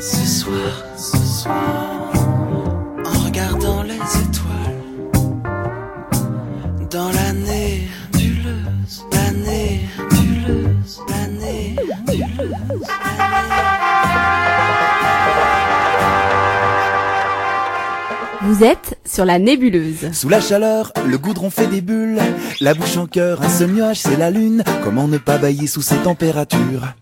[0.00, 2.12] Ce soir, ce soir,
[3.04, 5.10] en regardant les étoiles,
[6.88, 12.86] dans la nébuleuse, la nébuleuse, la nébuleuse,
[18.42, 20.12] Vous êtes sur la nébuleuse.
[20.12, 22.20] Sous la chaleur, le goudron fait des bulles,
[22.60, 24.62] la bouche en cœur, un seul nuage, c'est la lune.
[24.84, 26.94] Comment ne pas bailler sous ces températures?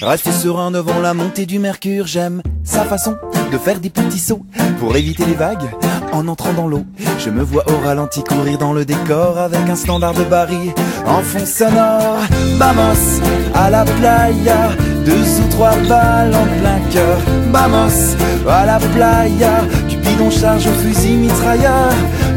[0.00, 3.16] Rester serein devant la montée du mercure, j'aime sa façon
[3.50, 4.44] de faire des petits sauts
[4.78, 5.68] pour éviter les vagues
[6.12, 6.84] en entrant dans l'eau.
[7.18, 10.72] Je me vois au ralenti courir dans le décor avec un standard de Barry
[11.04, 12.18] en fond sonore.
[12.58, 13.20] Vamos
[13.54, 14.70] à la playa,
[15.04, 17.18] deux ou trois balles en plein cœur.
[17.50, 18.16] Vamos
[18.48, 21.92] à la playa, Cupidon charge au fusil mitrailleur.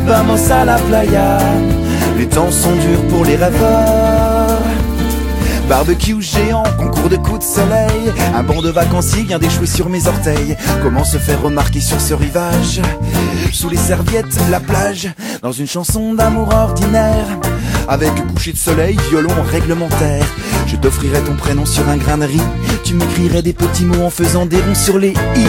[0.06, 1.38] Vamos à la playa,
[2.18, 4.31] les temps sont durs pour les rêveurs.
[5.72, 10.06] Barbecue géant, concours de coups de soleil Un banc de vacanciers vient d'échouer sur mes
[10.06, 10.58] orteils.
[10.84, 12.82] Comment se faire remarquer sur ce rivage?
[13.54, 15.08] Sous les serviettes, la plage
[15.42, 17.26] Dans une chanson d'amour ordinaire
[17.92, 20.24] Avec coucher de soleil, violon réglementaire.
[20.66, 22.42] Je t'offrirai ton prénom sur un grain de riz.
[22.86, 25.46] Tu m'écrirais des petits mots en faisant des ronds sur les i.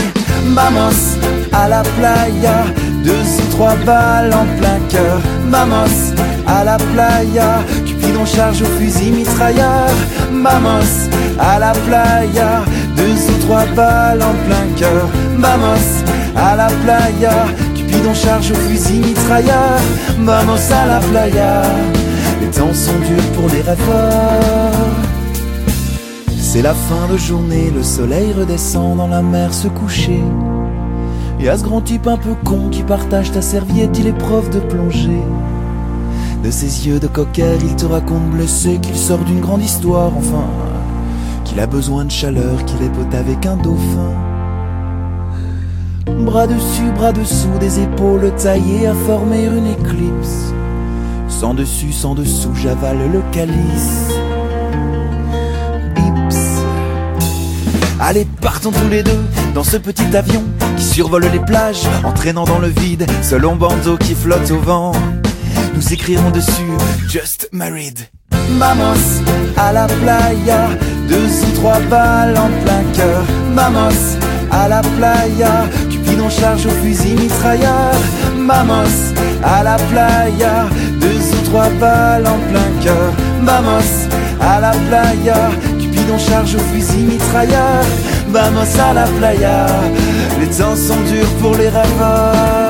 [0.47, 1.20] Vamos
[1.53, 2.65] à la playa.
[3.05, 5.20] Deux ou trois balles en plein cœur.
[5.51, 7.63] Vamos à la playa.
[7.87, 9.91] Cupidon charge au fusil mitrailleur.
[10.33, 12.65] Vamos à la playa.
[12.97, 15.07] Deux ou trois balles en plein cœur.
[15.39, 16.03] Vamos
[16.35, 17.47] à la playa.
[17.77, 19.79] Cupidon charge au fusil mitrailleur.
[20.19, 21.63] Vamos à la playa
[22.43, 24.73] Les temps sont durs pour les rêveurs
[26.39, 30.21] C'est la fin de journée, le soleil redescend dans la mer se coucher
[31.43, 34.48] et à ce grand type un peu con qui partage ta serviette, il est prof
[34.51, 35.23] de plongée.
[36.45, 40.47] De ses yeux de cocker, il te raconte blessé qu'il sort d'une grande histoire, enfin,
[41.45, 44.13] qu'il a besoin de chaleur, qu'il est pote avec un dauphin.
[46.20, 50.52] Bras dessus, bras dessous, des épaules taillées à former une éclipse.
[51.41, 54.12] Sans dessus, sans dessous, j'avale le calice.
[55.96, 56.36] Ips.
[57.98, 59.24] Allez, partons tous les deux
[59.55, 60.45] dans ce petit avion
[60.77, 64.92] qui survole les plages, entraînant dans le vide ce long bandeau qui flotte au vent.
[65.74, 66.70] Nous écrirons dessus
[67.08, 67.98] Just Married.
[68.58, 69.23] Vamos
[69.57, 70.68] à la playa,
[71.08, 73.23] deux ou trois balles en plein cœur.
[73.55, 74.18] Vamos
[74.51, 75.64] à la playa,
[76.12, 77.95] Cupidon charge au fusil mitrailleur.
[78.46, 80.67] Vamos à la playa,
[81.00, 83.14] deux ou trois balles en plein cœur.
[83.40, 84.08] Vamos
[84.39, 87.84] à la playa, Cupidon charge au fusil mitrailleur.
[88.28, 89.67] Vamos à la playa,
[90.39, 92.61] les temps sont durs pour les rêveurs.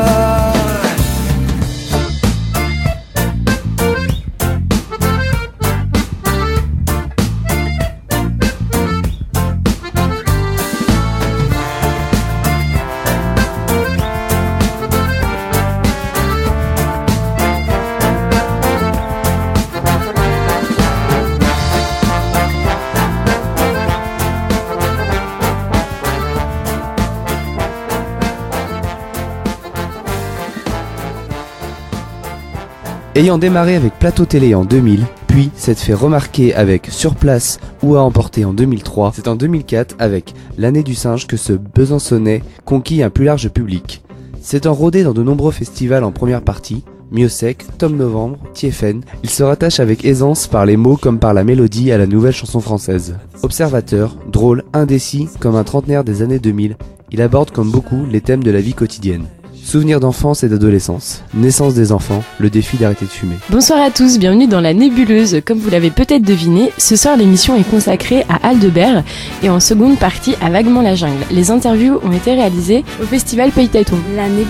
[33.23, 37.95] Ayant démarré avec Plateau Télé en 2000, puis s'être fait remarquer avec Sur place ou
[37.95, 43.01] à emporter en 2003, c'est en 2004 avec L'année du singe que ce Besançonnais conquit
[43.01, 44.03] un plus large public.
[44.41, 46.83] S'étant rodé dans de nombreux festivals en première partie,
[47.13, 51.45] Miosec, Tom Novembre, Tiefen, il se rattache avec aisance par les mots comme par la
[51.45, 53.19] mélodie à la nouvelle chanson française.
[53.45, 56.77] Observateur, drôle, indécis, comme un trentenaire des années 2000,
[57.13, 59.29] il aborde comme beaucoup les thèmes de la vie quotidienne.
[59.65, 63.37] Souvenirs d'enfance et d'adolescence, naissance des enfants, le défi d'arrêter de fumer.
[63.49, 65.41] Bonsoir à tous, bienvenue dans la nébuleuse.
[65.47, 69.05] Comme vous l'avez peut-être deviné, ce soir l'émission est consacrée à Aldebert
[69.43, 71.25] et en seconde partie à Vaguement la jungle.
[71.31, 73.97] Les interviews ont été réalisées au festival Pays Téton.
[74.17, 74.47] La nébuleuse.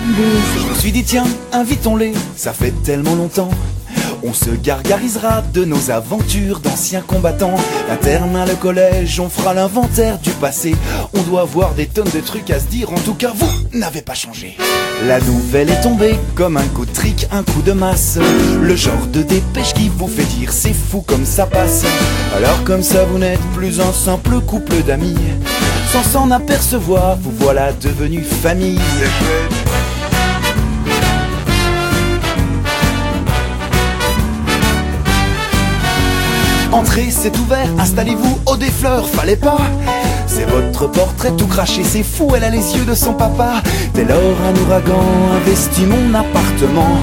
[0.65, 3.49] Je me suis dit tiens, invitons-les, ça fait tellement longtemps.
[4.25, 7.55] On se gargarisera de nos aventures d'anciens combattants.
[7.89, 10.75] L'internat, le collège, on fera l'inventaire du passé.
[11.13, 14.01] On doit avoir des tonnes de trucs à se dire, en tout cas vous n'avez
[14.01, 14.57] pas changé.
[15.07, 18.17] La nouvelle est tombée comme un coup de trick, un coup de masse.
[18.61, 21.83] Le genre de dépêche qui vous fait dire c'est fou comme ça passe.
[22.37, 25.17] Alors comme ça vous n'êtes plus un simple couple d'amis.
[25.91, 28.79] Sans s'en apercevoir, vous voilà devenu famille.
[36.73, 39.59] Entrez, c'est ouvert, installez-vous au des fleurs, fallait pas.
[40.25, 43.61] C'est votre portrait tout craché, c'est fou, elle a les yeux de son papa.
[43.93, 45.05] Dès lors, un ouragan
[45.35, 46.97] investit mon appartement.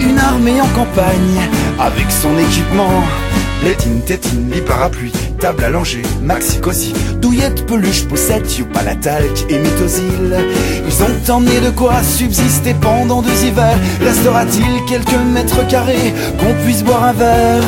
[0.00, 1.38] Une armée en campagne,
[1.78, 3.04] avec son équipement.
[3.62, 8.48] Les tines, tétines, les parapluies, table langer, maxi cosy, douillette, peluche, poussette,
[9.02, 10.34] talc et mythosil.
[10.86, 13.78] Ils ont emmené de quoi subsister pendant deux hivers.
[14.02, 17.62] Restera-t-il quelques mètres carrés qu'on puisse boire un verre?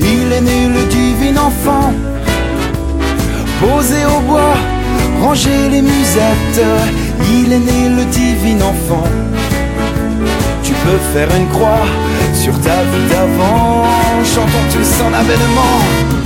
[0.00, 1.92] Il est né le divin enfant,
[3.60, 4.54] posé au bois,
[5.22, 6.64] ranger les musettes.
[7.32, 9.06] Il est né le divin enfant.
[10.62, 11.86] Tu peux faire une croix
[12.34, 13.84] sur ta vie d'avant,
[14.24, 16.19] chantons tous en avènement.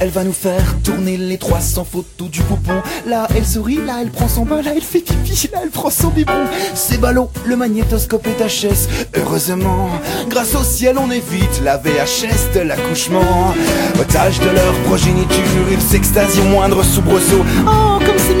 [0.00, 2.82] Elle va nous faire tourner les 300 photos du poupon.
[3.06, 5.90] Là, elle sourit, là, elle prend son bain, là, elle fait pipi, là, elle prend
[5.90, 6.46] son biberon.
[6.74, 8.88] C'est ballot, le magnétoscope est HS.
[9.14, 9.90] Heureusement,
[10.28, 13.54] grâce au ciel, on évite la VHS de l'accouchement.
[14.00, 17.44] Otage de leur progéniture, ils s'extasient au moindre soubresaut.
[17.66, 18.34] Oh, comme c'est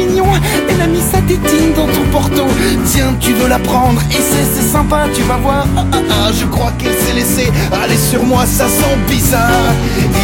[0.68, 2.46] elle a mis sa tétine dans ton porto.
[2.86, 5.66] Tiens, tu veux la prendre, et c'est sympa, tu vas voir.
[5.76, 9.72] Ah, ah, ah, je crois qu'elle s'est laissée aller sur moi, ça sent bizarre.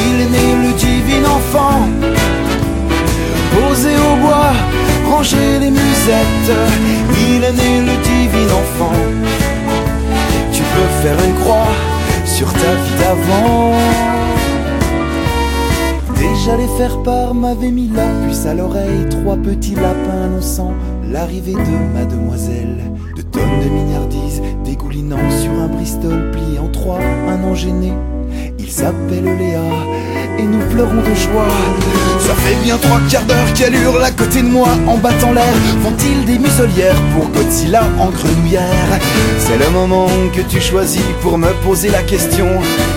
[0.08, 1.88] Il est né le divin enfant.
[3.54, 4.52] Posé au bois,
[5.10, 6.50] ranger les musettes.
[7.28, 8.98] Il est né le divin enfant.
[10.52, 11.72] Tu peux faire une croix
[12.24, 13.72] sur ta vie d'avant.
[16.54, 19.04] Les faire part m'avaient mis la puce à l'oreille.
[19.10, 20.74] Trois petits lapins annonçant
[21.10, 22.78] l'arrivée de mademoiselle
[23.16, 27.92] De tonnes de mignardises dégoulinant sur un Bristol plié en trois Un an gêné,
[28.58, 29.62] il s'appelle Léa
[30.38, 31.48] et nous pleurons de joie.
[32.20, 35.54] Ça fait bien trois quarts d'heure qu'elle hurle à côté de moi en battant l'air.
[35.82, 39.00] Font-ils des muselières pour Godzilla en grenouillère?
[39.38, 42.48] C'est le moment que tu choisis pour me poser la question.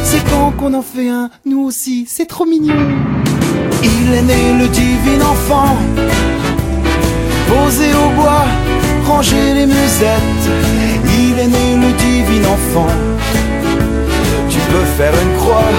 [0.04, 2.76] C'est quand qu'on en fait un, nous aussi, c'est trop mignon.
[3.84, 5.78] Il est né le divin enfant,
[7.52, 8.46] posé au bois,
[9.06, 10.46] ranger les musettes.
[11.22, 12.94] Il est né le divin enfant
[14.72, 15.72] peux faire une croix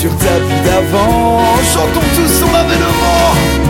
[0.00, 1.40] sur ta vie d'avant.
[1.72, 3.69] Chantons tous son avènement.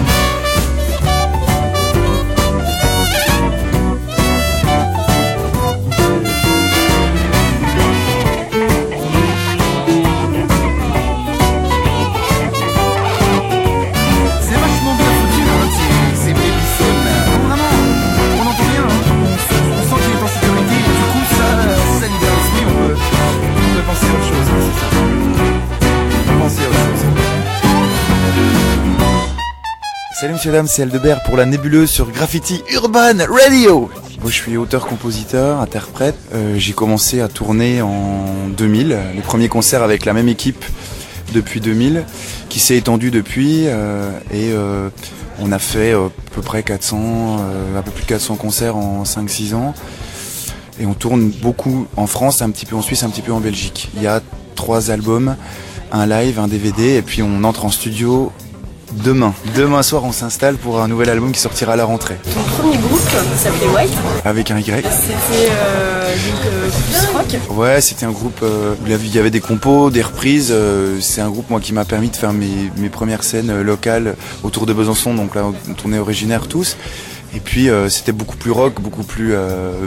[30.49, 33.91] Dame, c'est Aldebert pour la nébuleuse sur Graffiti Urban Radio.
[34.23, 36.17] Moi je suis auteur-compositeur, interprète.
[36.35, 40.65] Euh, j'ai commencé à tourner en 2000, les premiers concerts avec la même équipe
[41.35, 42.07] depuis 2000,
[42.49, 44.89] qui s'est étendu depuis euh, et euh,
[45.41, 47.37] on a fait à peu près 400,
[47.77, 49.75] un peu plus de 400 concerts en 5-6 ans.
[50.81, 53.41] Et on tourne beaucoup en France, un petit peu en Suisse, un petit peu en
[53.41, 53.91] Belgique.
[53.95, 54.23] Il y a
[54.55, 55.37] trois albums,
[55.93, 58.33] un live, un DVD, et puis on entre en studio
[58.93, 59.35] demain.
[59.57, 62.17] Demain soir, on s'installe pour un nouvel album qui sortira à la rentrée.
[62.25, 63.01] Ton premier groupe
[63.37, 63.93] s'appelait White
[64.25, 64.65] Avec un Y.
[64.65, 66.15] C'était euh,
[66.47, 66.71] euh
[67.15, 70.51] rock Ouais, c'était un groupe euh, où il y avait des compos, des reprises.
[70.51, 74.17] Euh, c'est un groupe moi qui m'a permis de faire mes, mes premières scènes locales
[74.43, 76.77] autour de Besançon, donc là on tournait originaire tous.
[77.35, 79.35] Et puis c'était beaucoup plus rock, beaucoup plus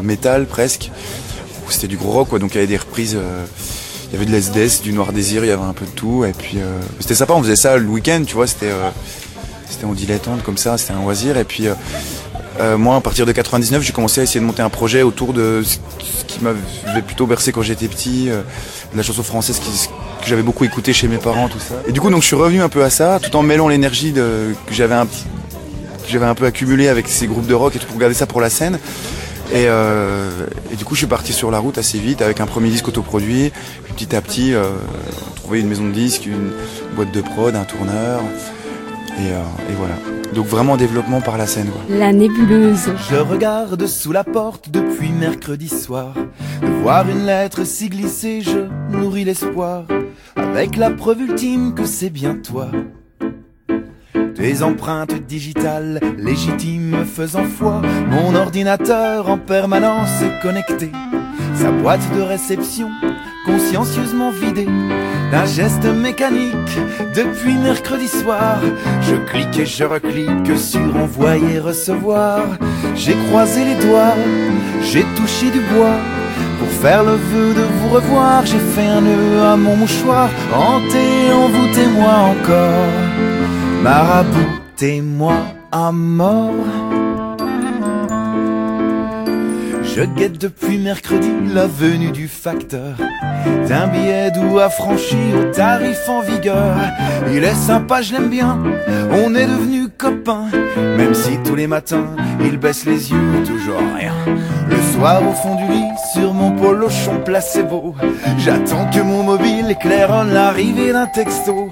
[0.02, 0.92] métal presque.
[1.70, 3.18] C'était du gros rock, quoi, donc il y avait des reprises
[4.14, 6.24] il y avait de l'SDS, du Noir Désir, il y avait un peu de tout.
[6.24, 8.92] Et puis euh, c'était sympa, on faisait ça le week-end, tu vois, c'était euh,
[9.84, 11.36] en dilettante comme ça, c'était un loisir.
[11.36, 11.66] Et puis
[12.60, 15.34] euh, moi, à partir de 99, j'ai commencé à essayer de monter un projet autour
[15.34, 20.44] de ce qui m'avait plutôt bercé quand j'étais petit, de la chanson française que j'avais
[20.44, 21.76] beaucoup écouté chez mes parents, tout ça.
[21.88, 24.14] Et du coup, donc je suis revenu un peu à ça, tout en mêlant l'énergie
[24.14, 25.08] que j'avais un
[26.08, 28.42] j'avais un peu accumulé avec ces groupes de rock et tout pour garder ça pour
[28.42, 28.78] la scène.
[29.54, 32.70] Euh, et, du coup, je suis parti sur la route assez vite avec un premier
[32.70, 33.52] disque autoproduit.
[33.96, 34.72] petit à petit, euh,
[35.36, 36.52] trouver une maison de disques, une
[36.96, 38.22] boîte de prod, un tourneur.
[39.20, 39.42] Et, euh,
[39.78, 39.96] voilà.
[40.34, 41.70] Donc vraiment développement par la scène.
[41.90, 42.92] La nébuleuse.
[43.12, 46.16] Je regarde sous la porte depuis mercredi soir.
[46.62, 49.84] De voir une lettre s'y glisser, je nourris l'espoir.
[50.36, 52.72] Avec la preuve ultime que c'est bien toi.
[54.44, 60.92] Des empreintes digitales légitimes faisant foi, mon ordinateur en permanence connecté,
[61.56, 62.90] sa boîte de réception
[63.46, 64.68] consciencieusement vidée
[65.32, 66.78] d'un geste mécanique
[67.16, 68.60] depuis mercredi soir.
[69.04, 72.42] Je clique et je reclique sur envoyer recevoir.
[72.96, 74.18] J'ai croisé les doigts,
[74.82, 76.00] j'ai touché du bois.
[76.60, 81.32] Pour faire le vœu de vous revoir, j'ai fait un nœud à mon mouchoir, hanté,
[81.32, 83.33] envoûtez-moi encore.
[83.84, 85.34] Maraboutez-moi
[85.74, 86.54] à mort.
[89.84, 92.96] Je guette depuis mercredi la venue du facteur.
[93.68, 96.78] D'un billet doux affranchi au tarif en vigueur.
[97.34, 98.58] Il est sympa, je l'aime bien,
[99.12, 100.48] on est devenus copains.
[100.78, 104.14] Même si tous les matins, il baisse les yeux, toujours rien.
[104.70, 107.96] Le soir au fond du lit, sur mon polochon placebo.
[108.38, 111.70] J'attends que mon mobile éclaire l'arrivée d'un texto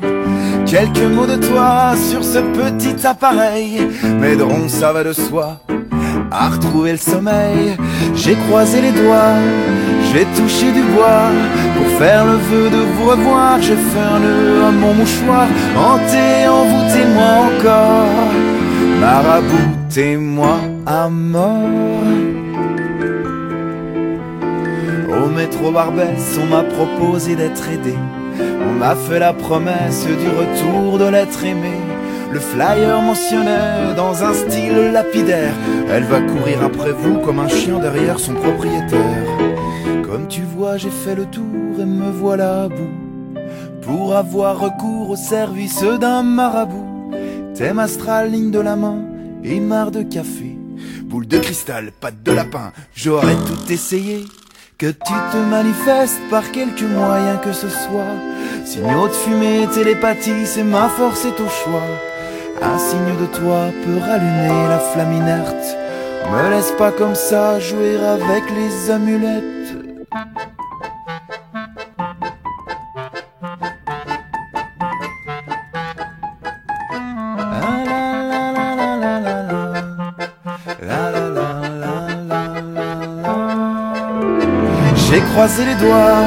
[0.72, 3.90] Quelques mots de toi sur ce petit appareil
[4.22, 5.58] m'aideront, ça va de soi
[6.32, 7.76] à retrouver le sommeil.
[8.16, 9.36] J'ai croisé les doigts,
[10.14, 11.28] j'ai touché du bois
[11.76, 13.62] pour faire le vœu de vous revoir.
[13.62, 18.32] J'ai fait un à mon mouchoir, hanté, envoûtez-moi encore.
[19.02, 22.08] Maraboutez-moi à mort.
[25.22, 27.94] Au métro Barbès, on m'a proposé d'être aidé.
[28.68, 31.78] On m'a fait la promesse du retour de l'être aimé.
[32.32, 35.54] Le flyer mentionnait dans un style lapidaire.
[35.90, 39.26] Elle va courir après vous comme un chien derrière son propriétaire.
[40.04, 42.96] Comme tu vois j'ai fait le tour et me voilà à bout.
[43.82, 47.12] Pour avoir recours au service d'un marabout.
[47.56, 49.00] Thème astral, ligne de la main
[49.44, 50.58] et marre de café.
[51.04, 54.24] Boule de cristal, patte de lapin, j'aurais tout essayé
[54.82, 58.16] que tu te manifestes par quelque moyen que ce soit.
[58.66, 61.88] Signaux de fumée, télépathie, c'est ma force et au choix.
[62.64, 65.78] Un signe de toi peut rallumer la flamme inerte.
[66.32, 69.76] Me laisse pas comme ça jouer avec les amulettes.
[85.32, 86.26] Croisé les doigts,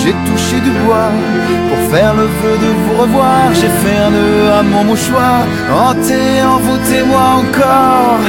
[0.00, 1.10] j'ai touché du bois
[1.68, 3.52] pour faire le vœu de vous revoir.
[3.52, 5.42] J'ai fait un nœud à mon mouchoir,
[5.72, 8.20] hanté, envoûtez-moi encore,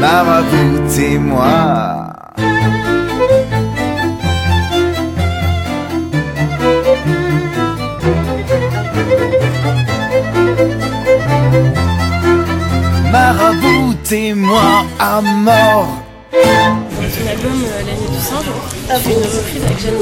[0.00, 2.10] maraboutez-moi.
[13.12, 16.04] Maraboutez-moi à mort.
[17.14, 18.50] Ton album euh, L'année du singe,
[18.88, 19.94] fais une reprise avec Jeanne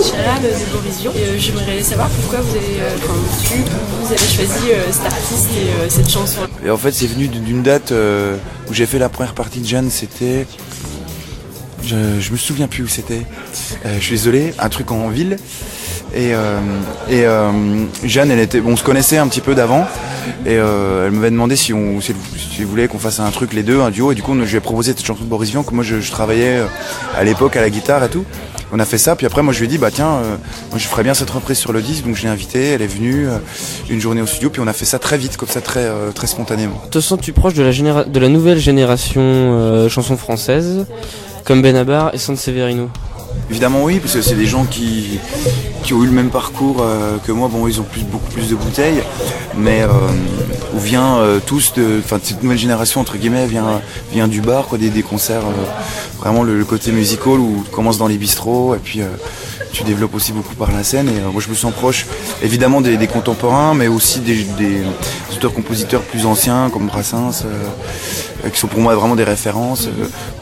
[0.42, 1.12] de Borision.
[1.14, 3.14] Et euh, j'aimerais savoir pourquoi vous avez, euh, enfin,
[4.00, 6.40] vous avez choisi euh, cet artiste et cette chanson.
[6.64, 7.92] Et en fait, c'est venu d'une date
[8.68, 9.90] où j'ai fait la première partie de Jeanne.
[9.90, 10.46] C'était.
[11.84, 13.22] Je, je me souviens plus où c'était.
[13.84, 15.36] Je suis désolé, un truc en ville.
[16.14, 16.32] Et,
[18.04, 19.86] Jeanne, elle était, on se connaissait un petit peu d'avant.
[20.46, 22.14] Et elle m'avait demandé si on, si
[22.64, 24.12] voulait qu'on fasse un truc les deux, un duo.
[24.12, 26.10] Et du coup, je lui ai proposé cette chanson de Boris Vian que moi je,
[26.10, 26.60] travaillais
[27.16, 28.24] à l'époque à la guitare et tout.
[28.74, 30.36] On a fait ça, puis après moi je lui ai dit bah tiens, euh,
[30.70, 32.86] moi je ferais bien cette reprise sur le disque, donc je l'ai invitée, elle est
[32.86, 33.36] venue euh,
[33.90, 36.10] une journée au studio, puis on a fait ça très vite, comme ça très euh,
[36.10, 36.80] très spontanément.
[36.90, 40.86] Te sens-tu proche de la, généra- de la nouvelle génération chanson française,
[41.44, 42.88] comme Benabar et Sanseverino
[43.50, 45.18] Évidemment oui, parce que c'est des gens qui,
[45.82, 47.48] qui ont eu le même parcours euh, que moi.
[47.48, 49.02] Bon, ils ont plus, beaucoup plus de bouteilles,
[49.56, 49.88] mais euh,
[50.74, 53.80] on vient euh, tous de, enfin cette nouvelle génération entre guillemets vient
[54.12, 55.42] vient du bar, quoi, des, des concerts,
[56.18, 59.00] vraiment le, côté musical où tu commences dans les bistrots et puis
[59.72, 61.08] tu développes aussi beaucoup par la scène.
[61.08, 62.06] Et moi je me sens proche,
[62.42, 64.46] évidemment des, contemporains, mais aussi des,
[65.34, 67.44] auteurs-compositeurs plus anciens comme Brassens,
[68.52, 69.88] qui sont pour moi vraiment des références,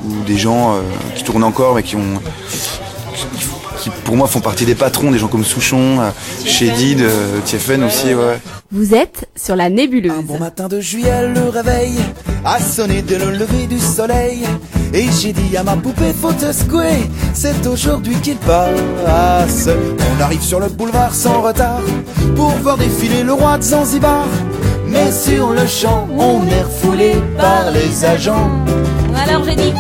[0.04, 0.76] ou des gens
[1.14, 2.20] qui tournent encore mais qui ont
[3.80, 6.10] qui pour moi font partie des patrons, des gens comme Souchon, euh,
[6.44, 8.38] Chédid, euh, Tiefen aussi, ouais.
[8.70, 10.12] Vous êtes sur la nébuleuse.
[10.12, 11.94] Un bon matin de juillet, le réveil
[12.44, 14.44] a sonné dès le lever du soleil.
[14.92, 19.68] Et j'ai dit à ma poupée, faut te secouer, c'est aujourd'hui qu'il passe.
[20.16, 21.80] On arrive sur le boulevard sans retard
[22.37, 24.26] pour voir défiler le roi de Zanzibar.
[24.88, 28.50] Mais sur le champ, on est refoulé par les agents.
[29.16, 29.72] Alors j'ai dit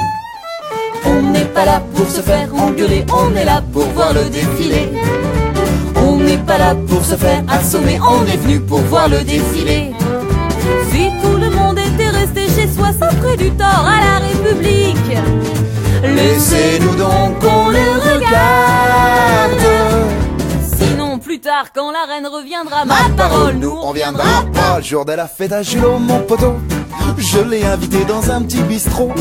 [1.06, 4.88] On n'est pas là pour se faire engueuler, on est là pour voir le défilé.
[5.96, 9.92] On n'est pas là pour se faire assommer, on est venu pour voir le défilé.
[10.90, 14.96] Si tout le monde était resté chez soi, ça ferait du tort à la République.
[16.02, 19.60] Laissez-nous donc qu'on le regarde.
[20.76, 25.12] Sinon, plus tard, quand la reine reviendra, ma parole, nous on viendra pas jour de
[25.12, 26.56] la fête à Julot, mon poteau.
[27.18, 29.12] Je l'ai invité dans un petit bistrot.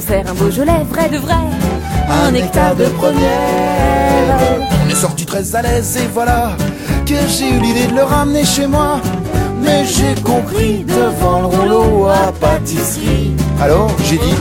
[0.00, 0.32] Sert un
[0.84, 1.34] vrai de vrai.
[2.08, 4.38] un nectar de première.
[4.84, 6.52] On est sorti très à l'aise et voilà
[7.04, 9.00] que j'ai eu l'idée de le ramener chez moi.
[9.60, 13.34] Mais j'ai compris devant le rouleau à pâtisserie.
[13.60, 14.36] Alors j'ai dit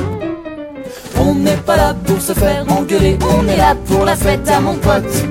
[1.20, 4.60] On n'est pas là pour se faire engueuler, on est là pour la fête à
[4.60, 5.26] mon pote.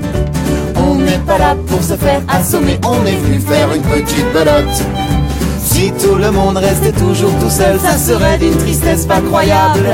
[0.76, 5.15] On n'est pas là pour se faire assommer, on est venu faire une petite belote.
[5.76, 9.90] Si tout le monde restait toujours tout seul, ça serait d'une tristesse pas croyable.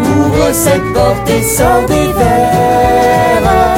[0.00, 3.76] Ouvre cette porte et sors des verres.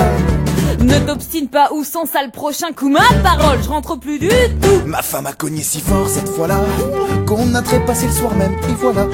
[0.80, 4.28] Ne t'obstine pas ou sans ça le prochain coup ma parole, je rentre plus du
[4.28, 4.86] tout.
[4.86, 6.60] Ma femme a cogné si fort cette fois-là
[7.26, 9.06] qu'on a trépassé le soir même et voilà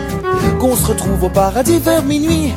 [0.60, 2.52] qu'on se retrouve au paradis vers minuit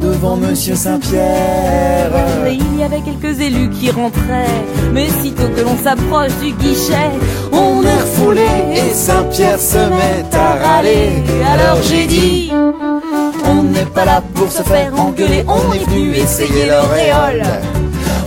[0.00, 2.10] devant Monsieur Saint-Pierre.
[2.50, 7.10] Il y avait quelques élus qui rentraient, mais sitôt que l'on s'approche du guichet,
[7.52, 7.82] On
[8.30, 11.22] et Saint-Pierre se met à râler.
[11.52, 12.52] Alors j'ai dit,
[13.44, 17.42] on n'est pas là pour se faire engueuler, on est venu essayer l'auréole.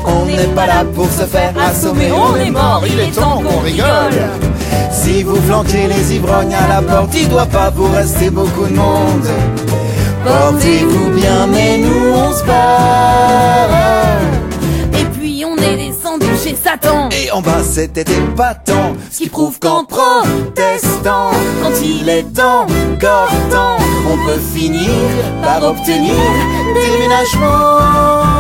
[0.06, 3.60] On n'est pas là pour se faire assommer, on est mort, il est temps qu'on
[3.60, 4.22] rigole.
[4.92, 8.76] Si vous flanquez les ivrognes à la porte, il doit pas vous rester beaucoup de
[8.76, 9.28] monde.
[10.24, 13.85] Portez-vous bien, mais nous on se barre.
[17.12, 21.32] Et en bas c'était épatant, ce qui prouve qu'en protestant,
[21.64, 24.92] quand il est encore temps, on peut finir
[25.42, 26.14] par obtenir
[26.76, 28.35] déménagement.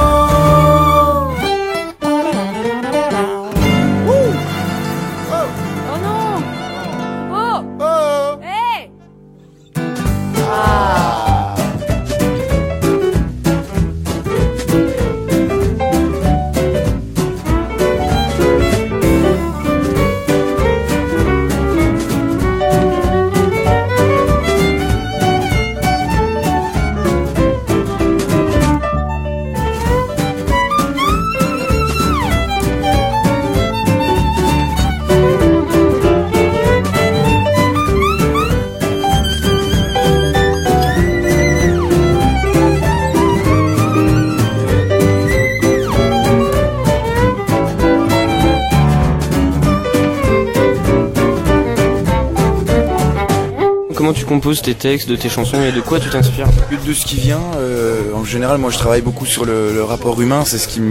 [54.53, 56.47] Tes textes, de tes chansons et de quoi tu t'inspires
[56.85, 60.43] De ce qui vient, euh, en général, moi je travaille beaucoup sur le, rapport humain,
[60.45, 60.81] c'est ce qui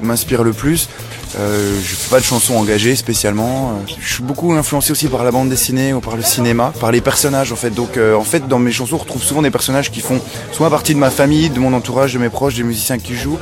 [0.00, 0.88] m'inspire le plus.
[1.40, 3.70] Euh, je fais pas de chansons engagées spécialement.
[3.70, 6.92] Euh, Je suis beaucoup influencé aussi par la bande dessinée ou par le cinéma, par
[6.92, 7.70] les personnages en fait.
[7.70, 10.20] Donc euh, en fait dans mes chansons on retrouve souvent des personnages qui font
[10.52, 13.38] soit partie de ma famille, de mon entourage, de mes proches, des musiciens qui jouent.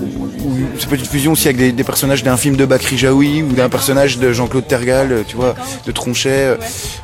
[0.00, 3.42] Ou ça peut être une fusion aussi avec des, personnages d'un film de Bakri Jaoui
[3.42, 6.56] ou d'un personnage de Jean-Claude Tergal, euh, tu vois, de Tronchet.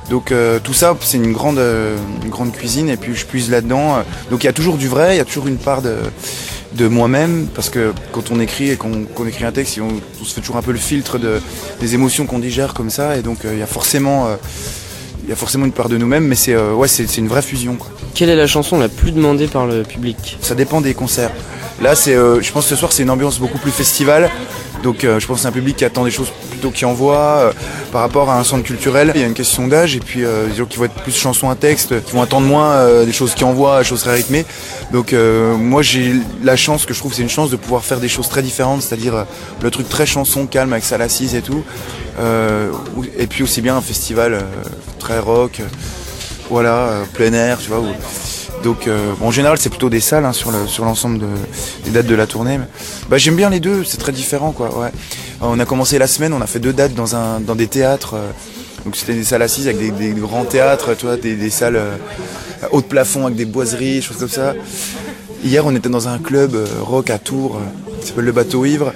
[0.09, 1.61] Donc tout ça c'est une grande,
[2.23, 4.03] une grande cuisine et puis je puise là-dedans.
[4.31, 5.97] Donc il y a toujours du vrai, il y a toujours une part de
[6.75, 9.89] de moi-même parce que quand on écrit et qu'on écrit un texte on,
[10.21, 11.41] on se fait toujours un peu le filtre de,
[11.81, 14.37] des émotions qu'on digère comme ça et donc euh, il y a forcément euh,
[15.25, 17.29] il y a forcément une part de nous-mêmes mais c'est euh, ouais c'est c'est une
[17.29, 17.91] vraie fusion quoi.
[18.15, 20.39] Quelle est la chanson la plus demandée par le public?
[20.41, 21.31] Ça dépend des concerts.
[21.81, 24.31] Là c'est je pense que ce soir c'est une ambiance beaucoup plus festival
[24.83, 27.17] donc euh, je pense que c'est un public qui attend des choses plutôt qui envoie
[27.17, 27.53] euh,
[27.93, 29.13] par rapport à un centre culturel.
[29.15, 31.17] Il y a une question d'âge et puis euh, des gens qui vont être plus
[31.17, 34.15] chansons à texte qui vont attendre moins euh, des choses qui envoient des choses très
[34.15, 34.45] rythmées.
[34.93, 38.01] Donc euh, moi j'ai la chance que je trouve c'est une chance de pouvoir faire
[38.01, 39.25] des choses très différentes c'est-à-dire euh,
[39.63, 41.63] le truc très chanson calme avec salle assise et tout.
[42.97, 44.45] Ou- et puis aussi bien un festival
[44.99, 45.63] très rock
[46.51, 47.87] voilà plein air tu vois où-
[48.63, 51.27] donc euh, en général c'est plutôt des salles hein, sur le sur l'ensemble de,
[51.85, 52.67] des dates de la tournée mais,
[53.09, 54.55] bah j'aime bien les deux c'est très différent
[55.41, 58.31] on a commencé la semaine on a fait deux dates dans des théâtres euh,
[58.85, 61.97] donc c'était des salles assises avec des, grands théâtres tu des, salles euh,
[62.73, 64.55] haut de plafond avec des boiseries des choses comme ça.
[65.45, 67.61] Hier on était dans un club euh, rock à Tours
[68.01, 68.93] qui s'appelle le bateau ivre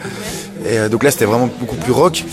[0.68, 2.24] et euh, donc là c'était vraiment beaucoup plus rock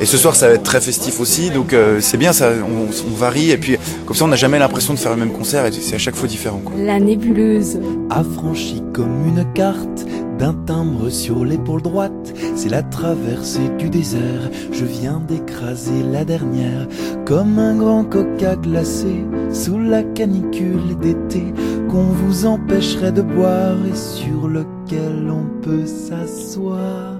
[0.00, 2.86] et ce soir ça va être très festif aussi donc euh, c'est bien ça on,
[3.10, 5.66] on varie et puis comme ça on n'a jamais l'impression de faire le même concert
[5.66, 6.74] et c'est à chaque fois différent quoi.
[6.78, 7.78] La nébuleuse.
[8.10, 10.06] affranchi comme une carte
[10.38, 12.34] d'un timbre sur l'épaule droite.
[12.54, 16.86] C'est la traversée du désert, je viens d'écraser la dernière,
[17.26, 21.42] comme un grand coca glacé sous la canicule d'été
[21.90, 27.17] qu'on vous empêcherait de boire et sur lequel on peut s'asseoir.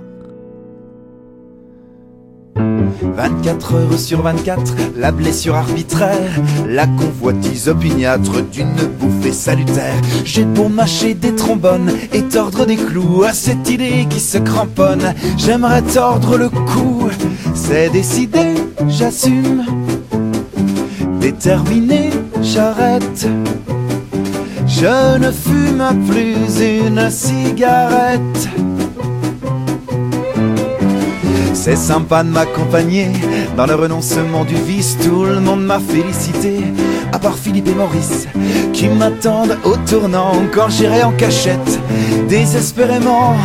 [3.02, 6.30] 24 heures sur 24, la blessure arbitraire,
[6.68, 9.94] la convoitise opiniâtre d'une bouffée salutaire.
[10.24, 15.14] J'ai pour mâcher des trombones et tordre des clous à cette idée qui se cramponne.
[15.36, 17.08] J'aimerais tordre le cou,
[17.54, 18.54] c'est décidé,
[18.88, 19.64] j'assume.
[21.20, 22.10] Déterminé,
[22.42, 23.26] j'arrête.
[24.66, 28.67] Je ne fume plus une cigarette.
[31.68, 33.08] C'est sympa de m'accompagner
[33.54, 34.96] dans le renoncement du vice.
[35.04, 36.60] Tout le monde m'a félicité,
[37.12, 38.26] à part Philippe et Maurice,
[38.72, 41.78] qui m'attendent au tournant quand j'irai en cachette.
[42.26, 43.36] Désespérément,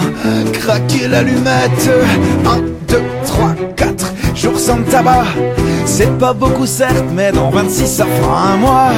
[0.53, 1.89] craquer l'allumette.
[2.45, 5.25] Un, deux, trois, quatre jours sans tabac.
[5.85, 8.91] C'est pas beaucoup certes, mais dans 26 ça fera un mois.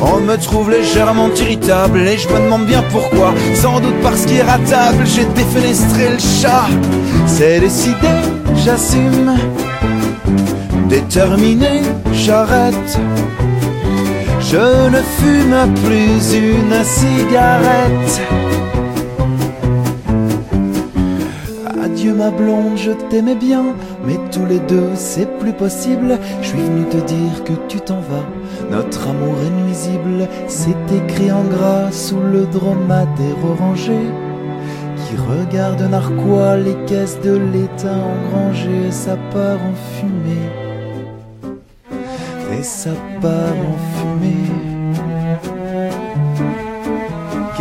[0.00, 3.34] On me trouve légèrement irritable et je me demande bien pourquoi.
[3.54, 6.66] Sans doute parce qu'irratable, j'ai défenestré le chat.
[7.26, 8.08] C'est décidé,
[8.64, 9.36] j'assume.
[10.88, 12.98] Déterminé, j'arrête.
[14.40, 18.20] Je ne fume plus une cigarette.
[21.82, 23.64] Adieu ma blonde, je t'aimais bien,
[24.06, 26.18] mais tous les deux c'est plus possible.
[26.40, 28.26] Je suis venu te dire que tu t'en vas.
[28.70, 34.00] Notre amour est nuisible, c'est écrit en gras sous le dromadaire orangé
[35.04, 40.50] qui regarde narquois les caisses de l'État engrangées, ça part en fumée
[42.58, 42.90] et ça
[43.20, 44.73] part en fumée.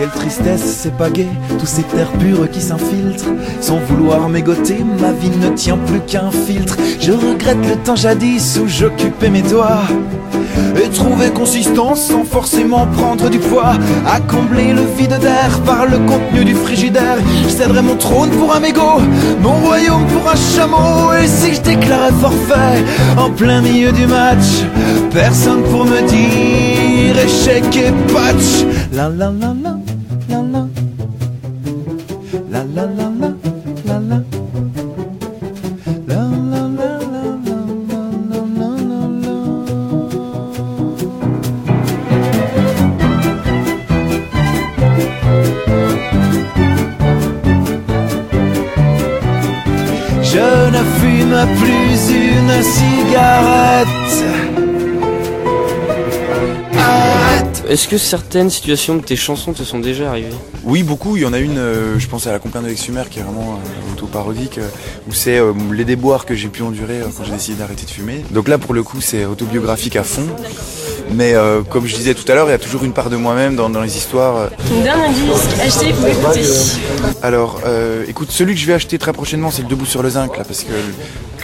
[0.03, 3.31] Quelle tristesse, c'est pas gai, tous ces terres pures qui s'infiltrent.
[3.61, 6.75] Sans vouloir mégoter, ma vie ne tient plus qu'un filtre.
[6.99, 9.83] Je regrette le temps jadis où j'occupais mes doigts.
[10.83, 13.75] Et trouver consistance sans forcément prendre du poids.
[14.05, 17.17] À combler le vide d'air par le contenu du frigidaire.
[17.43, 18.99] Je céderais mon trône pour un mégot,
[19.41, 21.13] mon royaume pour un chameau.
[21.13, 22.83] Et si je déclarais forfait
[23.17, 24.65] en plein milieu du match,
[25.13, 28.65] personne pour me dire échec et patch.
[28.91, 29.62] La la la
[32.75, 33.42] la la la
[57.73, 60.29] Est-ce que certaines situations de tes chansons te sont déjà arrivées?
[60.63, 61.17] Oui, beaucoup.
[61.17, 63.23] Il y en a une, euh, je pense à la compagne de Sumer qui est
[63.23, 64.67] vraiment euh, auto-parodique, euh,
[65.09, 67.89] où c'est euh, les déboires que j'ai pu endurer euh, quand j'ai décidé d'arrêter de
[67.89, 68.23] fumer.
[68.29, 70.27] Donc là, pour le coup, c'est autobiographique à fond.
[71.15, 73.15] Mais euh, comme je disais tout à l'heure, il y a toujours une part de
[73.15, 74.51] moi-même dans, dans les histoires.
[74.69, 76.41] Ton dernier disque acheté ou écouté
[77.23, 80.11] Alors, euh, écoute, celui que je vais acheter très prochainement, c'est le Debout sur le
[80.11, 80.73] zinc, là, parce que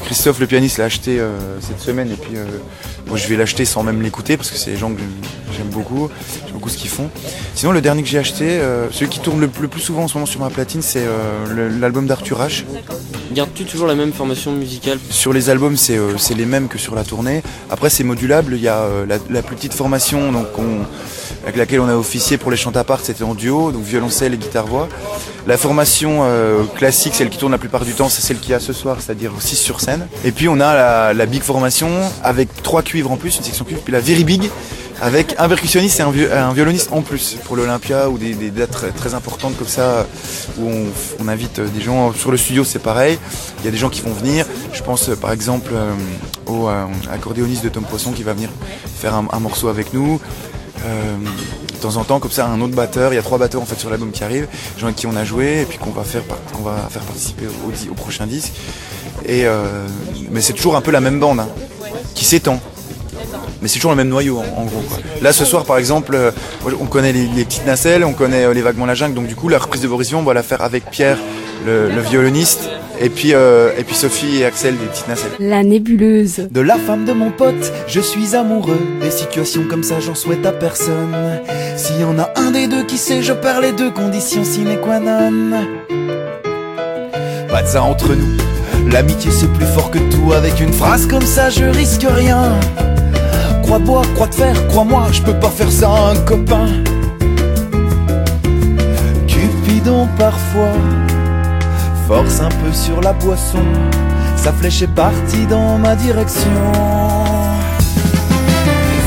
[0.10, 2.44] Christophe, le pianiste, l'a acheté euh, cette semaine, et puis euh,
[3.08, 5.00] moi, je vais l'acheter sans même l'écouter, parce que c'est des gens que
[5.56, 6.10] j'aime beaucoup,
[6.46, 7.12] j'aime beaucoup ce qu'ils font.
[7.54, 10.08] Sinon, le dernier que j'ai acheté, euh, celui qui tourne le, le plus souvent en
[10.08, 12.64] ce moment sur ma platine, c'est euh, l'album d'Arthur H.
[13.34, 14.98] Gardes-tu toujours la même formation musicale?
[15.12, 17.44] Sur les albums, c'est euh, les mêmes que sur la tournée.
[17.70, 18.56] Après, c'est modulable.
[18.56, 20.80] Il y a euh, la, la plus petite formation donc on-
[21.44, 24.34] avec laquelle on a officié pour les chants à part, c'était en duo, donc violoncelle
[24.34, 24.90] et guitare-voix.
[25.48, 28.54] La formation euh, classique, celle qui tourne la plupart du temps, c'est celle qu'il y
[28.54, 29.99] a ce soir, c'est-à-dire 6 sur scène.
[30.24, 31.90] Et puis on a la, big formation
[32.24, 34.50] avec trois cuivres en plus, une section cuivre, puis la very big
[35.02, 39.58] avec un percussionniste et un, violoniste en plus pour l'Olympia ou des, dates très, importantes
[39.58, 40.06] comme ça
[40.58, 40.70] où
[41.20, 42.12] on, invite des gens.
[42.14, 43.18] Sur le studio c'est pareil.
[43.60, 44.46] Il y a des gens qui vont venir.
[44.74, 45.94] Je pense euh, par exemple euh,
[46.48, 48.50] au euh, accordéoniste de Tom Poisson qui va venir
[49.00, 50.20] faire un, un morceau avec nous.
[50.86, 51.18] Euh,
[51.80, 53.66] de temps en temps comme ça un autre batteur il y a trois batteurs en
[53.66, 56.04] fait sur l'album qui arrivent gens avec qui on a joué et puis qu'on va
[56.04, 58.54] faire qu'on va faire participer au, au prochain disque
[59.26, 59.64] et euh,
[60.32, 61.50] mais c'est toujours un peu la même bande hein,
[62.16, 62.60] qui s'étend
[63.62, 64.82] mais c'est toujours le même noyau en, en gros.
[64.88, 65.00] Quoi.
[65.22, 66.32] Là ce soir par exemple, euh,
[66.80, 69.36] on connaît les, les petites nacelles, on connaît euh, les vaguement la jungle, donc du
[69.36, 71.18] coup la reprise de Boris Vian, on va la faire avec Pierre,
[71.66, 72.70] le, le violoniste,
[73.02, 75.32] et puis euh, et puis Sophie et Axel des petites nacelles.
[75.40, 76.48] La nébuleuse.
[76.50, 78.80] De la femme de mon pote, je suis amoureux.
[79.02, 81.14] Des situations comme ça, j'en souhaite à personne.
[81.80, 84.76] S'il y en a un des deux qui sait, je perds les deux conditions sine
[84.84, 85.32] qua non.
[87.50, 88.92] Pas de ça entre nous.
[88.92, 90.34] L'amitié c'est plus fort que tout.
[90.34, 92.52] Avec une phrase comme ça, je risque rien.
[93.86, 96.68] Bois, croix de fer, crois-moi, je peux pas faire ça à un copain.
[99.26, 100.74] Cupidon parfois
[102.10, 103.64] force un peu sur la boisson.
[104.36, 106.74] Sa flèche est partie dans ma direction.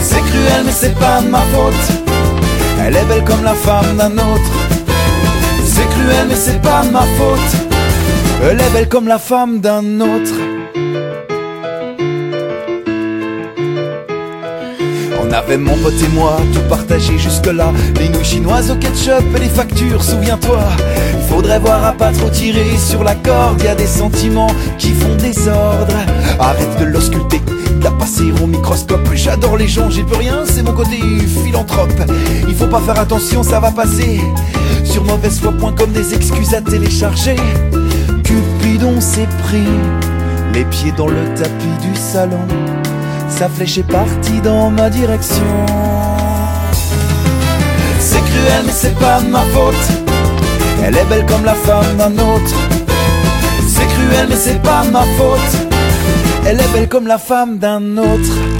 [0.00, 2.11] C'est cruel, mais c'est pas ma faute.
[2.84, 4.52] Elle est belle comme la femme d'un autre.
[5.64, 7.70] C'est cruel, mais c'est pas ma faute.
[8.42, 10.32] Elle est belle comme la femme d'un autre.
[15.22, 17.72] On avait mon pote et moi tout partagé jusque-là.
[17.98, 20.60] Les nouilles chinoises au ketchup et les factures, souviens-toi.
[21.14, 23.62] Il faudrait voir à pas trop tirer sur la corde.
[23.62, 25.96] Y a des sentiments qui font désordre.
[26.38, 27.40] Arrête de l'ausculter,
[27.82, 29.08] t'as passé au microscope.
[29.14, 30.98] J'adore les gens, j'y peux rien, c'est mon côté
[31.44, 31.92] philanthrope.
[32.48, 34.20] Il faut pas faire attention, ça va passer.
[34.84, 37.36] Sur mauvaisefoi.com des excuses à télécharger.
[38.24, 39.66] Cupidon s'est pris
[40.52, 42.46] les pieds dans le tapis du salon.
[43.28, 45.66] Sa flèche est partie dans ma direction.
[47.98, 49.74] C'est cruel, mais c'est pas ma faute.
[50.84, 52.54] Elle est belle comme la femme d'un autre.
[53.66, 55.71] C'est cruel, mais c'est pas ma faute.
[56.52, 58.51] Elle est belle comme la femme d'un autre.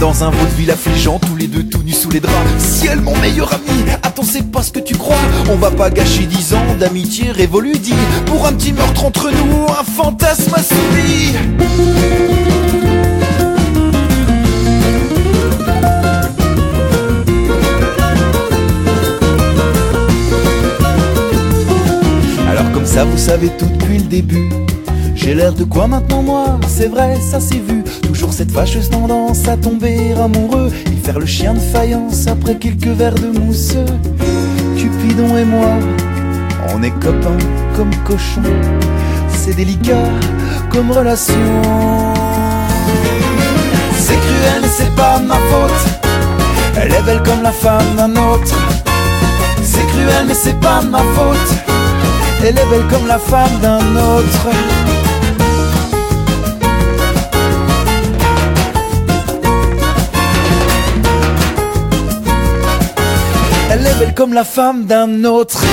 [0.00, 2.34] Dans un vaudeville affligeant, tous les deux tout nus sous les draps.
[2.58, 5.18] Ciel, mon meilleur ami, attends, c'est pas ce que tu crois.
[5.50, 7.92] On va pas gâcher dix ans d'amitié révolue, dit.
[8.24, 11.34] Pour un petit meurtre entre nous, un fantasme assouvi.
[22.48, 24.48] Alors comme ça, vous savez tout depuis le début.
[25.30, 26.58] J'ai l'air de quoi maintenant moi?
[26.66, 27.84] C'est vrai, ça s'est vu.
[28.02, 32.88] Toujours cette fâcheuse tendance à tomber amoureux et faire le chien de faïence après quelques
[32.88, 33.86] verres de mousseux.
[34.76, 35.68] Cupidon et moi,
[36.74, 37.38] on est copains
[37.76, 38.42] comme cochons.
[39.32, 40.02] C'est délicat
[40.72, 41.36] comme relation.
[44.00, 46.02] C'est cruel, c'est pas ma faute.
[46.76, 48.56] Elle est belle comme la femme d'un autre.
[49.62, 51.54] C'est cruel, mais c'est pas ma faute.
[52.40, 54.79] Elle est belle comme la femme d'un autre.
[64.20, 65.64] Comme la femme d'un autre.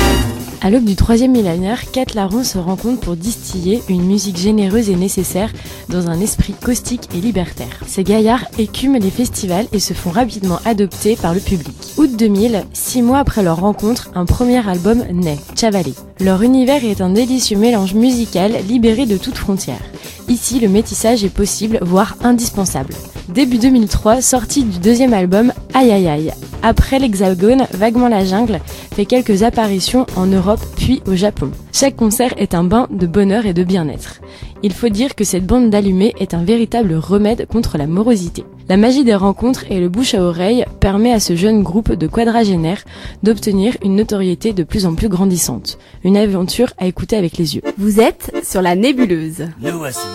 [0.62, 4.96] À l'aube du troisième millénaire, Kat Larron se rencontre pour distiller une musique généreuse et
[4.96, 5.52] nécessaire
[5.90, 7.82] dans un esprit caustique et libertaire.
[7.86, 11.76] Ces gaillards écument les festivals et se font rapidement adopter par le public.
[11.98, 15.94] Août 2000, six mois après leur rencontre, un premier album naît, Chavalé.
[16.22, 19.84] Leur univers est un délicieux mélange musical libéré de toute frontière.
[20.30, 22.94] Ici, le métissage est possible, voire indispensable.
[23.30, 26.34] Début 2003, sortie du deuxième album Aïe Aïe Aïe.
[26.64, 28.60] Après l'Hexagone, Vaguement la Jungle
[28.94, 31.52] fait quelques apparitions en Europe puis au Japon.
[31.72, 34.20] Chaque concert est un bain de bonheur et de bien-être.
[34.64, 38.44] Il faut dire que cette bande d'allumés est un véritable remède contre la morosité.
[38.70, 42.08] La magie des rencontres et le bouche à oreille permet à ce jeune groupe de
[42.08, 42.84] quadragénaires
[43.24, 45.78] d'obtenir une notoriété de plus en plus grandissante.
[46.04, 47.62] Une aventure à écouter avec les yeux.
[47.78, 49.46] Vous êtes sur la nébuleuse.
[49.62, 50.08] Nous voici,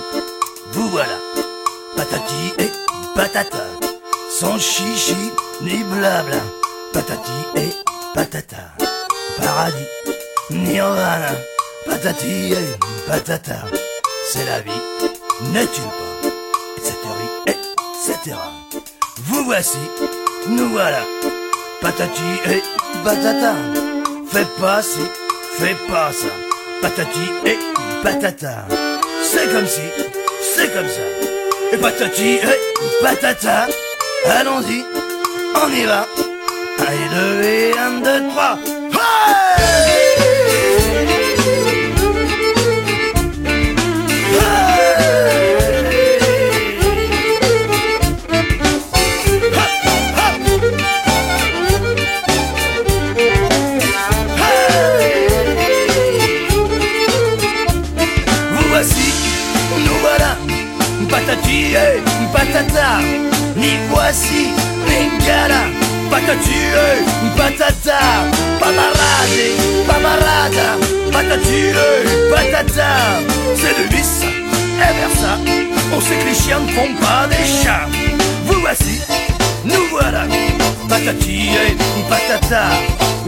[0.73, 1.19] vous voilà,
[1.97, 2.71] patati et
[3.15, 3.65] patata,
[4.29, 5.15] sans chichi
[5.63, 6.43] ni blabla,
[6.93, 7.71] patati et
[8.15, 8.75] patata,
[9.39, 9.77] paradis,
[10.51, 11.33] nirvana,
[11.87, 13.65] patati et patata,
[14.33, 14.71] c'est la vie,
[15.53, 16.29] n'est-il pas,
[16.79, 16.95] etc.
[17.47, 18.37] etc.
[19.27, 19.77] Vous voici,
[20.49, 21.03] nous voilà,
[21.83, 22.63] patati et
[23.05, 23.53] patata,
[24.31, 25.01] fais pas ci,
[25.59, 26.33] fais pas ça,
[26.81, 27.59] patati et
[28.03, 28.65] patata,
[29.23, 29.83] c'est comme si,
[30.55, 31.07] c'est comme ça,
[31.71, 33.67] et patati et patata,
[34.31, 34.83] allons-y,
[35.63, 36.07] on y va,
[36.79, 38.57] un et deux et un, deux, trois,
[38.93, 40.32] Vous
[61.75, 63.01] et patata,
[63.57, 64.53] ni voici,
[64.87, 65.63] ni gala,
[66.11, 67.99] patati et patata,
[68.61, 69.47] pamarade,
[69.87, 70.67] pamarada,
[71.13, 73.21] patati et patata,
[73.57, 75.39] c'est de vis et versa,
[75.95, 77.89] on sait que les chiens ne font pas des chats.
[78.47, 79.01] Vous voici,
[79.65, 80.25] nous voilà,
[80.89, 81.77] patati et
[82.09, 82.65] patata,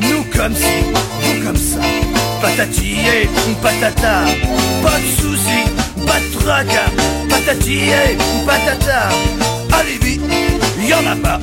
[0.01, 0.85] nous comme ci,
[1.23, 1.81] vous comme ça,
[2.43, 3.29] patati et
[3.63, 4.25] patata,
[4.83, 5.65] pas de soucis,
[6.07, 6.91] pas de tracas,
[7.29, 9.09] patati et patata,
[10.01, 10.23] vite,
[10.79, 11.41] y en a pas,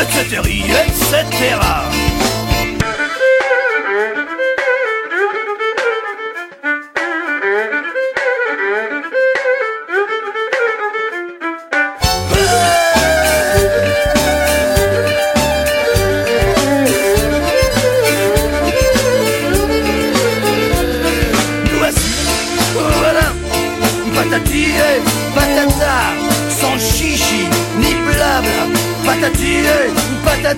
[0.00, 0.40] etc.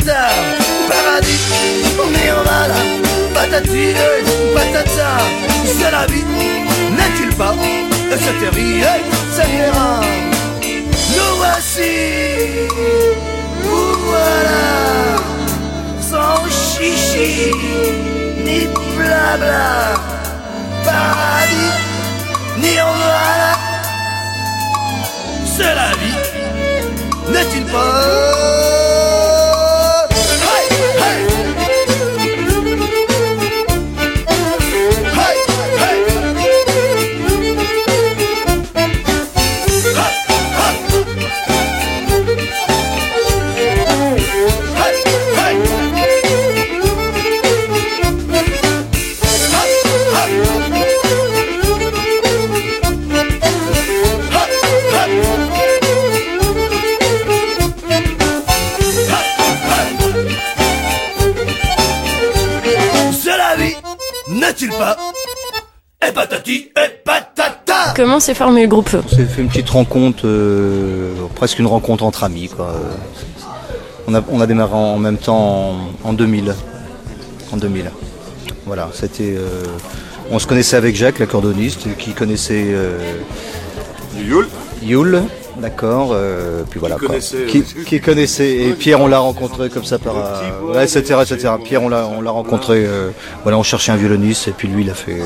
[0.02, 1.38] paradis,
[1.98, 2.74] on est en là,
[3.32, 3.94] patati
[4.54, 5.18] patata,
[5.64, 6.24] c'est la vie,
[6.90, 7.54] n'est-il pas,
[8.12, 8.30] etc.
[8.50, 9.42] etc.
[11.16, 11.92] Nous voici,
[13.62, 15.16] vous voilà,
[16.00, 17.52] sans chichi
[18.44, 19.94] ni blabla
[20.84, 21.72] paradis,
[22.58, 23.52] ni en voilà.
[25.56, 26.18] C'est la vie,
[27.32, 29.03] n'est-il pas
[67.94, 72.04] Comment s'est formé le groupe On s'est fait une petite rencontre, euh, presque une rencontre
[72.04, 72.48] entre amis.
[72.48, 72.74] Quoi.
[74.08, 75.70] On, a, on a démarré en même temps
[76.04, 76.54] en, en 2000.
[77.52, 77.90] En 2000.
[78.66, 79.34] Voilà, c'était.
[79.36, 79.62] euh,
[80.30, 82.64] on se connaissait avec Jacques, l'accordoniste, qui connaissait.
[82.68, 82.98] Euh,
[84.18, 84.48] Yule.
[84.82, 85.22] Yule,
[85.58, 86.10] d'accord.
[86.12, 86.96] euh, puis voilà.
[86.96, 88.50] connaissait, Qui, euh, qui connaissait.
[88.56, 90.14] Et Pierre, on l'a rencontré comme ça par.
[90.16, 91.52] euh, ouais, etc., etc.
[91.62, 92.84] Pierre, on l'a, on l'a rencontré.
[92.86, 93.10] euh,
[93.44, 95.20] voilà, on cherchait un violoniste, et puis lui, il a fait.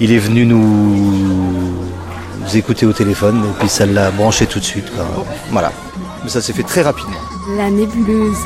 [0.00, 1.74] Il est venu nous,
[2.40, 4.90] nous écouter au téléphone, et puis ça l'a branché tout de suite.
[4.94, 5.04] quoi.
[5.50, 5.72] Voilà.
[6.22, 7.16] Mais ça s'est fait très rapidement.
[7.56, 8.36] La nébuleuse.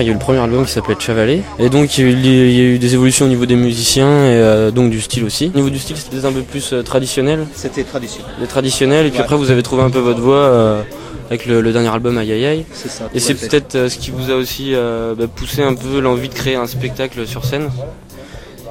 [0.00, 2.08] D'abord, il y a eu le premier album qui s'appelait Chavalet, et donc il y,
[2.08, 4.90] a eu, il y a eu des évolutions au niveau des musiciens et euh, donc
[4.90, 5.50] du style aussi.
[5.52, 8.30] Au niveau du style, c'était un peu plus euh, traditionnel, C'était traditionnel.
[8.40, 9.24] des traditionnels, et puis Ouais.
[9.24, 10.82] après vous avez trouvé un peu votre voix euh,
[11.28, 12.64] avec le, le dernier album Aïe Aïe Aïe.
[12.72, 13.10] C'est ça.
[13.14, 16.34] Et c'est peut-être euh, ce qui vous a aussi bah, poussé un peu l'envie de
[16.34, 17.68] créer un spectacle sur scène.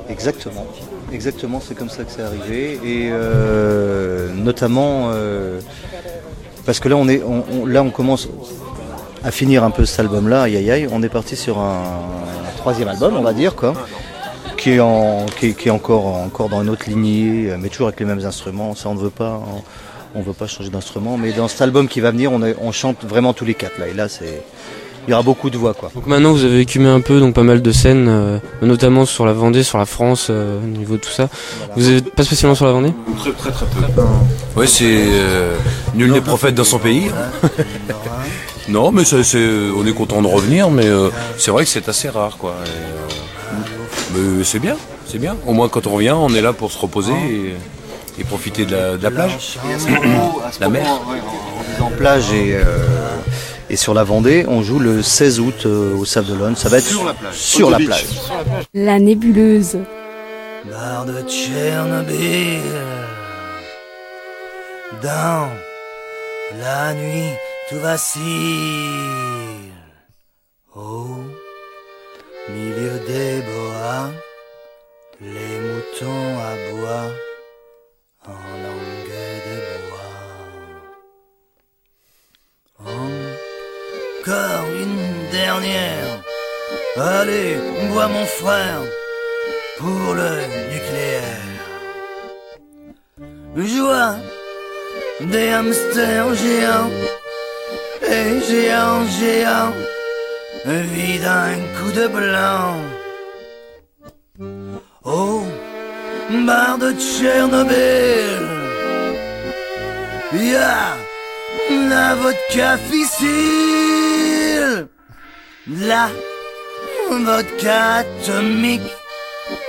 [0.10, 0.66] Exactement.
[1.14, 2.80] Exactement, c'est comme ça que c'est arrivé.
[2.84, 3.10] Et
[4.36, 5.12] notamment
[6.66, 8.28] parce que là on est on, on- là on commence
[9.24, 10.88] à finir un peu cet album-là, aïe aïe aïe.
[10.92, 11.82] On est parti sur un,
[12.58, 13.74] troisième album, on va dire quoi,
[14.58, 18.26] qui est en qui encore encore dans une autre lignée, mais toujours avec les mêmes
[18.26, 18.76] instruments.
[18.76, 19.42] Ça on ne veut pas
[20.16, 21.18] on, veut pas changer d'instrument.
[21.18, 23.88] Mais dans cet album qui va venir, on, on chante vraiment tous les quatre là.
[23.88, 24.44] Et là c'est
[25.10, 25.90] il y aura beaucoup de voix quoi.
[25.96, 29.26] Donc maintenant vous avez écumé un peu, donc pas mal de scènes, euh, notamment sur
[29.26, 31.30] la Vendée, sur la France, euh, au niveau de tout ça.
[31.76, 32.94] Vous êtes pas spécialement sur la Vendée?
[33.18, 34.02] Très très très peu.
[34.56, 35.56] Ouais, c'est euh,
[35.96, 37.10] nul n'est prophète dans son pays.
[38.70, 41.90] non, mais c'est, c'est- on est content de revenir, mais euh, c'est vrai que c'est
[41.90, 42.54] assez rare, quoi.
[42.66, 44.76] Et, euh, mais c'est bien,
[45.08, 45.36] c'est bien.
[45.48, 48.74] Au moins quand on revient, on est là pour se reposer et, et profiter de
[48.76, 49.58] la, de la plage,
[50.60, 50.86] la mer.
[51.82, 52.64] en plage et, euh,
[53.70, 56.56] et sur la Vendée, on joue le 16 août euh, au Sable d'Olonne.
[56.56, 57.34] Ça va être Sur la plage.
[57.36, 58.06] Sur la the plage.
[58.08, 58.20] beach.
[58.74, 59.78] La nébuleuse.
[60.70, 62.62] Gare de Tchernobyl.
[65.04, 65.48] Dans
[66.60, 67.32] la nuit,
[67.70, 68.24] tout vacille.
[70.76, 71.18] Au
[72.50, 74.10] milieu des bois,
[75.22, 77.12] les moutons aboient
[78.28, 78.32] en
[78.64, 78.69] langue
[84.30, 86.22] Encore une dernière.
[86.96, 87.58] Allez,
[87.92, 88.82] bois mon frère
[89.80, 90.32] pour le
[90.72, 91.50] nucléaire.
[93.56, 94.18] Joie
[95.22, 96.92] des hamsters géants
[98.04, 99.74] et géants géants,
[100.66, 102.76] vie d'un coup de blanc.
[105.06, 105.44] Oh,
[106.46, 108.46] bar de Tchernobyl,
[110.34, 111.00] y'a
[111.90, 114.09] la vodka fissile,
[115.68, 116.10] la
[117.10, 118.92] vodka atomique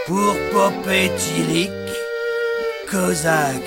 [0.07, 1.70] pour pop éthylique,
[2.91, 3.62] Kozak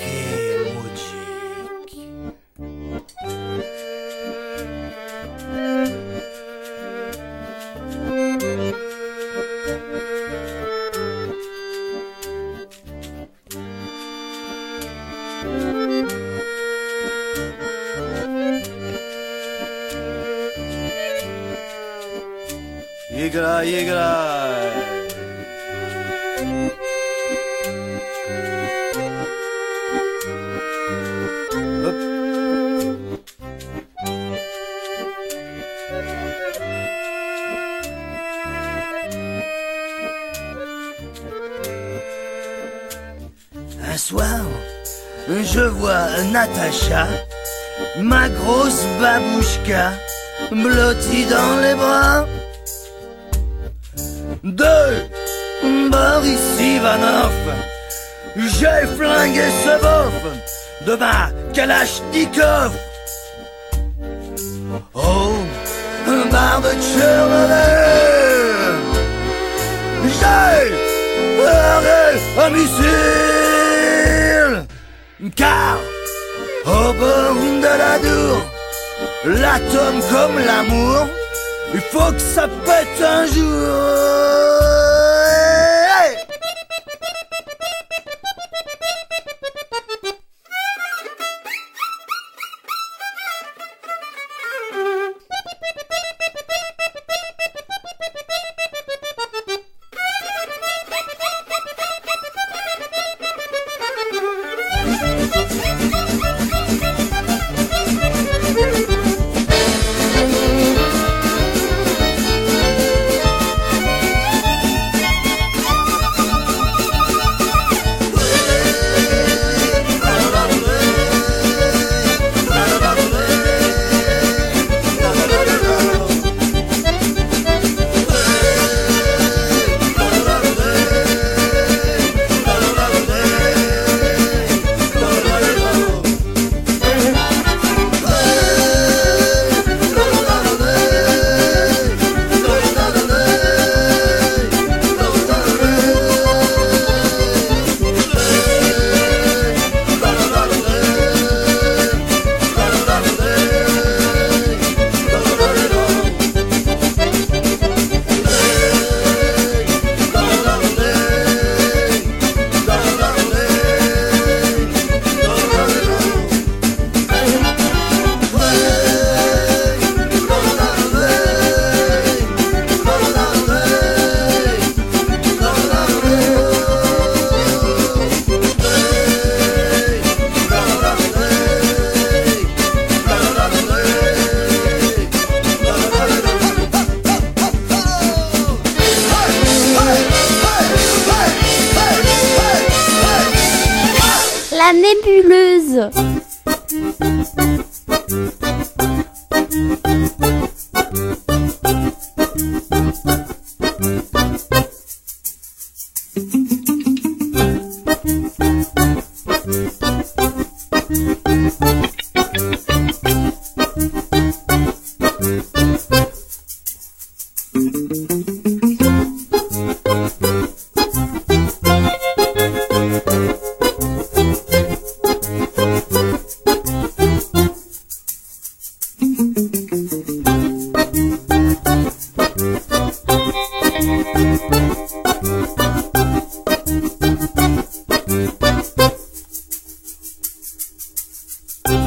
[43.86, 44.42] Un soir,
[45.28, 47.08] je vois Natacha,
[48.00, 49.92] ma grosse babouchka,
[50.52, 52.26] blottie dans les bras
[54.64, 54.76] de
[55.90, 57.34] Boris Ivanov.
[58.36, 60.18] J'ai flingué ce bof
[60.88, 62.72] de ma Kalachnikov.
[64.94, 65.34] Oh,
[66.08, 68.04] un bar de Tchernobyl.
[70.20, 70.74] J'ai
[71.46, 72.94] arrêté un missile.
[75.36, 75.78] Car
[76.66, 77.36] au bord
[77.66, 78.40] de la dour,
[79.26, 81.08] l'atome comme l'amour,
[81.74, 84.33] il faut que ça pète un jour.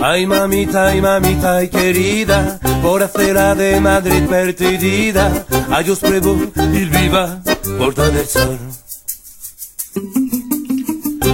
[0.09, 6.39] Ay mamita, ay mamita, ay querida, por acera de Madrid perdida, ay os pruebo
[6.73, 7.43] ir viva,
[7.77, 8.57] porta del sol.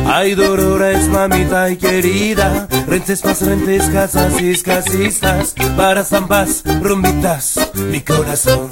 [0.06, 8.00] Ay dolores, mamita, ay querida, rentes más rentes, casas y casistas, para zambas, rumbitas, mi
[8.00, 8.70] corazón.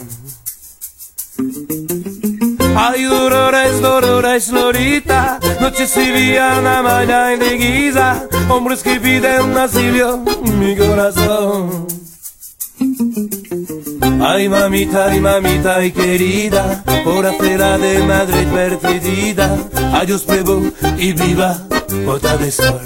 [2.76, 10.24] Ay, dolores, dolores, Lorita, noches y Viana, mañana de guisa, hombres que piden asilo,
[10.58, 11.86] mi corazón.
[14.22, 19.56] Ay, mamita, ay, mamita, ay, querida, por acera de Madrid perdida,
[20.14, 20.62] os pruebo
[20.98, 21.66] y viva,
[22.04, 22.80] bota de sol.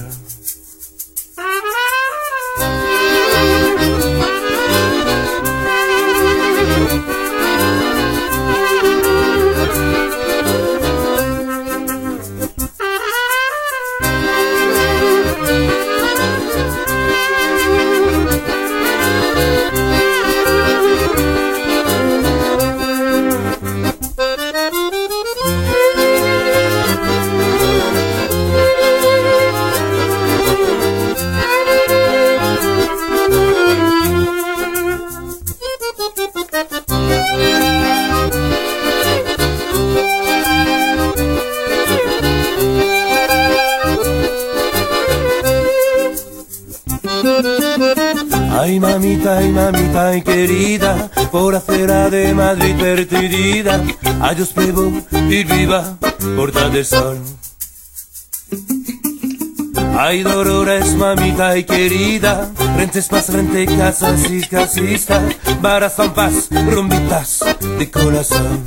[49.39, 52.77] Ay mamita, ay querida, por acera de Madrid
[54.21, 54.93] ay os pruebo
[55.29, 55.97] ir viva,
[56.37, 57.19] porta del sol.
[59.99, 65.23] Ay dolores, mamita, ay querida, rentes más rente, casas y casistas,
[65.61, 67.45] varas, zampas, rumbitas
[67.79, 68.63] de corazón.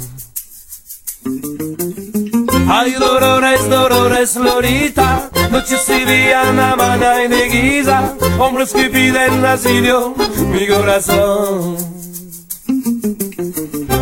[2.70, 10.14] Ay dolores, dolores, Lorita, noches y Viana, mañana y de guisa, hombres que piden asilo,
[10.52, 11.78] mi corazón.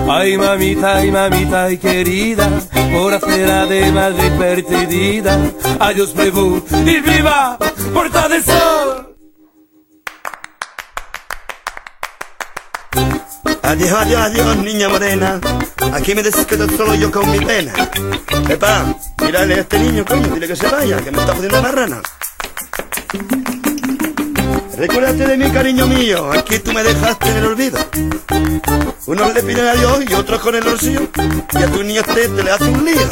[0.10, 2.50] Ay mamita, ay mamita, ay querida,
[2.92, 5.40] por acera de Madrid perdida,
[6.02, 7.58] os pruebo y viva,
[7.94, 8.95] puerta del sol.
[13.66, 15.42] Adiós, adiós, adiós, niña morena.
[15.92, 17.74] Aquí me desquedo solo yo con mi pena.
[18.48, 18.86] Epa,
[19.24, 22.02] mírale a este niño, coño, dile que se vaya, que me está jodiendo la rana.
[24.78, 27.80] Recuérdate de mí, cariño mío, aquí tú me dejaste en el olvido.
[29.08, 31.10] Unos le piden a Dios y otros con el bolsillo.
[31.54, 33.10] Y a tu niño este te le hace un lío.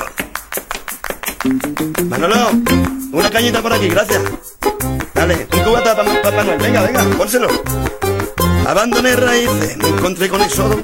[2.10, 2.52] Manolo,
[3.12, 4.22] una cañita por aquí, gracias.
[5.16, 7.48] Dale, un cubata para Papá venga, venga, pónselo.
[8.66, 10.82] Abandoné raíces, me encontré con Éxodo,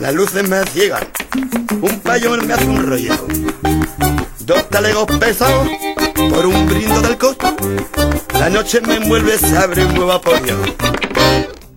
[0.00, 1.04] las luces me ciegan,
[1.82, 3.14] un payón me hace un rollo,
[4.40, 5.68] dos talegos pesados
[6.30, 7.54] por un brindo del costo,
[8.34, 10.56] la noche me envuelve, se abre un nuevo apoyo,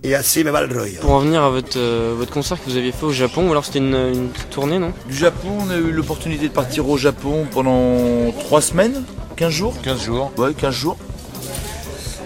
[0.02, 1.02] et ainsi me va le rollo.
[1.02, 3.52] Pour en venir à votre, euh, votre concert que vous aviez fait au Japon, ou
[3.52, 4.94] alors c'était une, une tournée, non?
[5.08, 9.04] Du Japon, on a eu l'opportunité de partir au Japon pendant 3 semaines,
[9.36, 10.32] 15 jours 15 jours.
[10.38, 10.98] Ouais, 15 jours.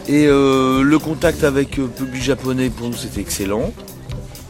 [0.09, 3.71] Et euh, le contact avec le public japonais pour nous c'était excellent.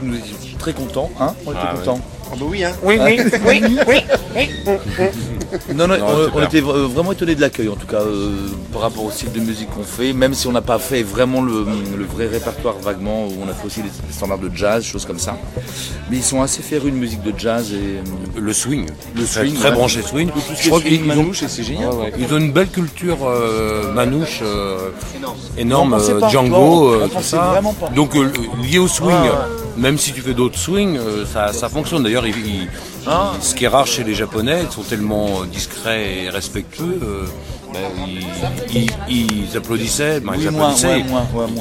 [0.02, 2.00] Nous étions très contents, hein On était ouais.
[2.32, 3.96] Ah bah oui, hein Oui, oui, oui, oui,
[4.36, 4.50] oui.
[5.74, 6.06] Non, non, Non,
[6.36, 9.32] on, était euh, vraiment étonnés de l'accueil en tout cas euh, par rapport au style
[9.32, 11.66] de musique qu'on fait, même si on n'a pas fait vraiment le,
[11.98, 15.06] le vrai répertoire vaguement, où on a fait aussi des, des standards de jazz, choses
[15.06, 15.38] comme ça.
[16.12, 18.86] Mais ils sont assez férus de musique de jazz et le swing.
[19.16, 19.76] Le Très- swing, très ouais.
[19.76, 20.30] branché swing.
[20.30, 21.90] Tout ce qui Je est crois swing, qu'ils ont- manouche, et c'est génial.
[21.94, 22.14] Ouais, ouais.
[22.20, 24.90] Ils ont une belle culture euh, manouche euh,
[25.58, 27.42] On énorme, pensait euh, pas, Django, on euh, tout pensait ça.
[27.54, 27.90] vraiment pas.
[27.90, 29.10] Donc euh, lié au swing.
[29.80, 32.04] Même si tu fais d'autres swings, euh, ça, ça fonctionne.
[32.04, 32.68] D'ailleurs, il- il-
[33.42, 37.00] ce qui est rare chez les Japonais, ils sont tellement discrets et respectueux.
[37.04, 37.24] euh,
[37.72, 37.80] ben,
[38.74, 41.02] ils, ils- ils applaudissaient, ben, ils Oui, applaudissaient,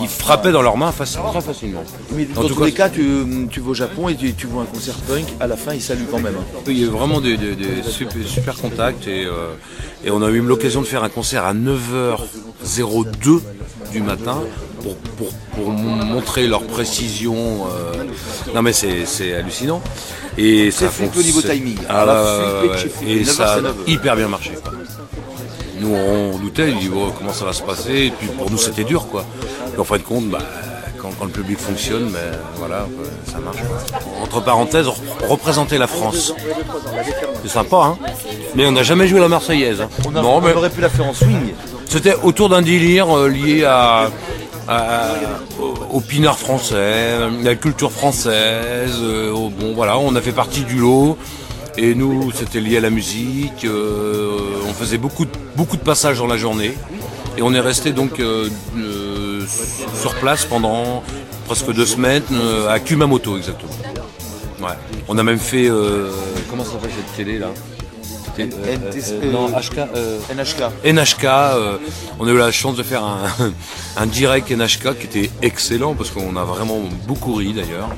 [0.03, 1.05] ils, frappaient dans leurs mains très
[1.43, 1.85] facilement.
[2.16, 4.47] Mais En dans tous cas, les cas, tu, tu vas au Japon et tu, tu
[4.47, 6.35] vois un concert punk, à la fin, ils saluent quand même.
[6.41, 6.61] hein.
[6.66, 9.53] Il y a vraiment des, des- des super, super contacts et, euh,
[10.03, 13.43] et on a eu l'occasion de faire un concert à 9h02
[13.93, 14.39] du matin
[14.97, 15.28] pour, pour,
[15.64, 17.66] pour m- montrer leur précision.
[17.66, 18.05] euh,
[18.55, 19.80] Non mais c'est hallucinant.
[20.36, 21.78] Et ça flippé au niveau timing.
[21.89, 22.05] Ah.
[23.07, 23.74] Et 9 heures, ça a 9 heures.
[23.89, 24.53] hyper bien marché.
[24.62, 24.72] quoi.
[25.80, 28.07] Nous on doutait, on dit oh, comment ça va se passer?
[28.07, 29.24] Et puis pour nous c'était dur quoi.
[29.76, 30.39] Et en fin de compte, bah,
[31.01, 32.18] quand, quand le public fonctionne, ben,
[32.57, 33.59] voilà, quoi, ça marche.
[34.20, 36.32] Entre parenthèses, re- représenter la France.
[37.45, 37.99] C'est sympa, hein
[38.57, 39.80] Mais on n'a jamais joué la Marseillaise.
[39.80, 39.89] hein.
[40.05, 41.53] On, a- Non, on mais aurait pu la faire en swing.
[41.86, 44.11] c'était autour d'un délire euh, lié à,
[44.69, 45.14] à-
[45.93, 48.99] au, pinard français, à la culture française.
[49.03, 51.16] euh, bon, voilà, on a fait partie du lot.
[51.77, 53.64] Et nous, c'était lié à la musique.
[53.64, 54.39] euh,
[54.69, 56.75] on faisait beaucoup, de- beaucoup de passages dans la journée.
[57.37, 59.43] Et on est resté donc euh, euh,
[60.01, 61.03] sur place pendant
[61.47, 63.71] presque deux semaines euh, à Kumamoto exactement.
[64.61, 64.75] Ouais.
[65.07, 66.11] On a même fait euh,
[66.51, 67.47] comment ça s'appelle cette télé là?
[69.32, 70.84] Non, euh, HK, euh, NHK.
[70.84, 71.76] NHK, euh,
[72.18, 73.26] on a eu la chance de faire un,
[73.97, 77.89] un direct NHK qui était excellent parce qu'on a vraiment beaucoup ri d'ailleurs,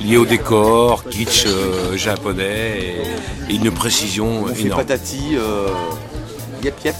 [0.00, 2.94] lié au décor, kitsch euh, japonais
[3.48, 4.82] et, et une précision On fait énorme.
[4.82, 5.68] patati, euh,
[6.62, 6.94] yep yep.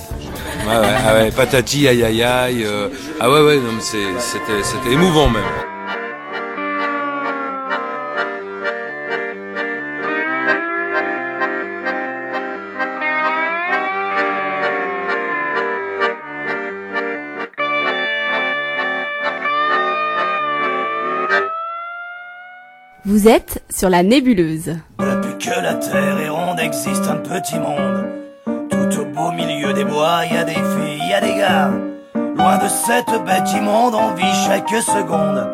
[0.66, 2.64] Ouais, ah ouais, patati, aïe aïe aïe.
[2.64, 2.88] euh,
[3.20, 5.42] ah ouais, ouais, c'était émouvant même.
[23.17, 24.77] Vous êtes sur la nébuleuse.
[24.99, 28.05] Depuis que la terre est ronde existe un petit monde.
[28.69, 31.71] Tout au beau milieu des bois, y a des filles, y a des gars.
[32.14, 35.49] Loin de cette bête immonde, on vit chaque seconde.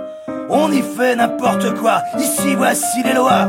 [0.50, 3.46] On y fait n'importe quoi, ici voici les lois.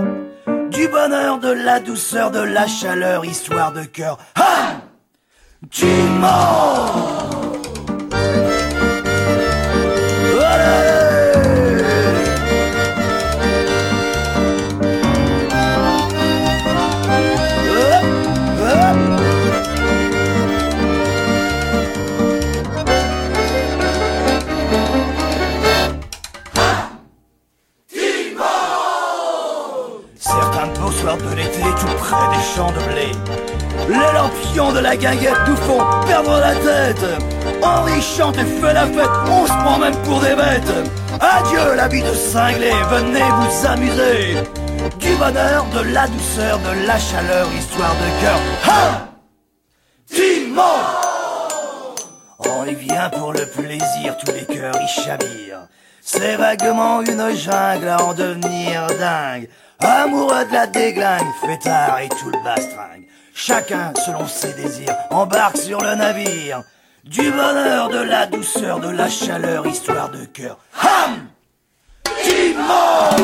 [0.69, 4.19] Du bonheur, de la douceur, de la chaleur, histoire de cœur.
[4.35, 4.73] Ah
[5.71, 5.85] Du
[6.21, 7.32] monde
[32.35, 33.11] des champs de blé.
[33.89, 37.05] Les lampions de la guinguette nous font perdre la tête.
[37.61, 40.73] Henri chante et fait la fête, on se prend même pour des bêtes.
[41.19, 44.37] Adieu la vie de cinglé, venez vous amuser.
[44.99, 48.39] Du bonheur, de la douceur, de la chaleur, histoire de cœur.
[48.67, 49.13] Ha
[52.39, 55.67] on y vient pour le plaisir, tous les cœurs y chavirent.
[56.01, 59.49] C'est vaguement une jungle à en devenir dingue.
[59.83, 63.05] Amoureux de la déglingue, fêtard et tout le bastringue.
[63.35, 66.63] Chacun, selon ses désirs, embarque sur le navire.
[67.03, 70.57] Du bonheur, de la douceur, de la chaleur, histoire de cœur.
[70.81, 71.27] Ham
[72.23, 73.19] Dimanche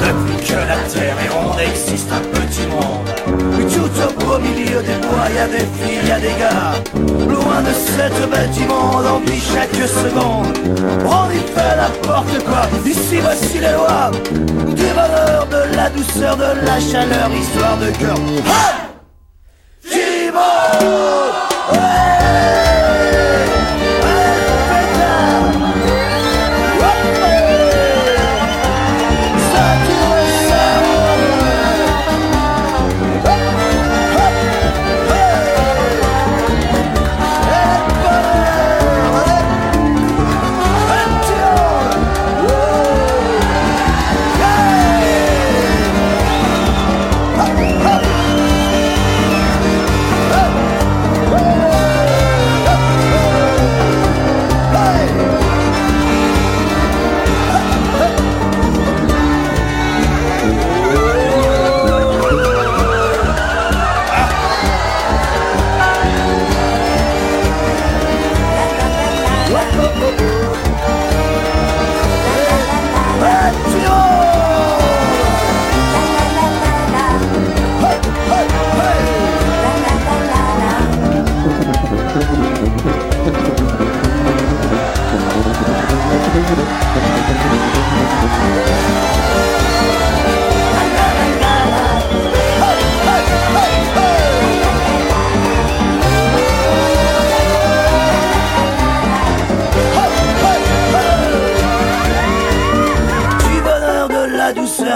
[0.00, 3.07] Depuis que la terre est ronde, existe un petit monde.
[4.08, 6.74] Tout au milieu des bois, y a des filles, y a des gars.
[7.28, 10.56] Loin de cette bête immonde, on vit chaque seconde.
[11.04, 14.10] On y fait n'importe quoi, ici voici les lois.
[14.74, 18.16] Du bonheur, de la douceur, de la chaleur, histoire de cœur.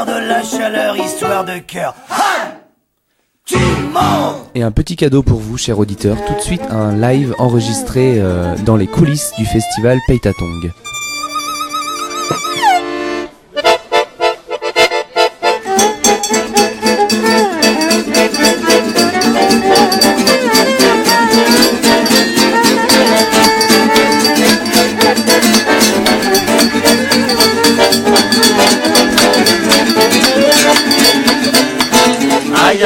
[0.07, 1.95] de la chaleur, histoire de cœur.
[4.55, 8.57] Et un petit cadeau pour vous, chers auditeurs, tout de suite un live enregistré euh,
[8.64, 10.70] dans les coulisses du festival Peitatong.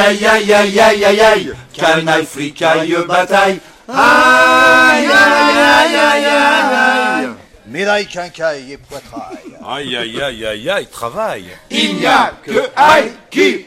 [0.07, 7.27] Aïe aïe aïe aïe aïe aïe aïe Canaille, fricaille, bataille Aïe aïe aïe aïe aïe
[7.67, 9.37] Médaille, quincaille et poitrail.
[9.67, 11.43] Aïe aïe aïe aïe aïe, travail.
[11.69, 13.65] Il n'y a que aïe qui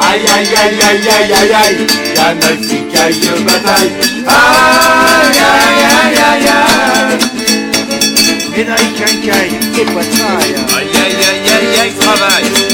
[0.00, 3.92] Aïe aïe aïe aïe aïe aïe aïe Canaille, fricaille, bataille
[4.26, 6.84] Aïe aïe aïe aïe aïe
[8.56, 10.54] Médaille, quincaille et poitrail.
[10.76, 12.73] Aïe aïe aïe aïe aïe, travail.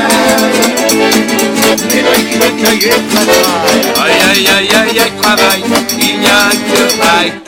[1.71, 2.89] Aïe
[4.29, 5.63] aïe aïe aïe aïe, travail.
[5.99, 6.83] Il n'y a que
[7.19, 7.40] aïe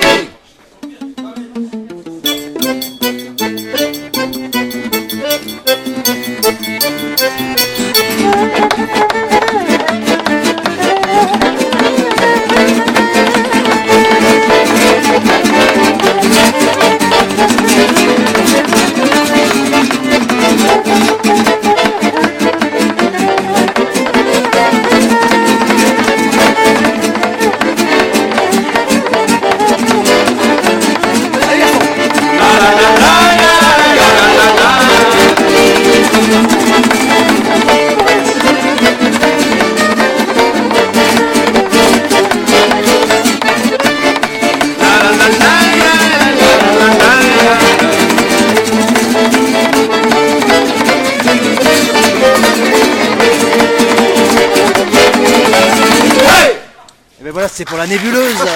[57.83, 58.35] la nébuleuse.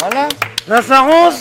[0.00, 0.28] Voilà.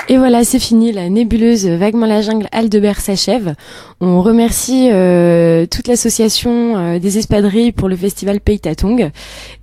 [0.08, 0.94] Et voilà, c'est fini.
[0.94, 3.56] La nébuleuse Vaguement la jungle Aldebert s'achève.
[4.00, 9.12] On remercie euh, toute l'association euh, des espadrilles pour le festival Peitatong.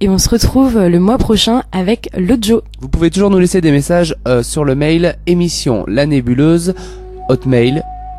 [0.01, 2.61] Et on se retrouve euh, le mois prochain avec l'Ojo.
[2.81, 6.75] Vous pouvez toujours nous laisser des messages euh, sur le mail émission la nébuleuse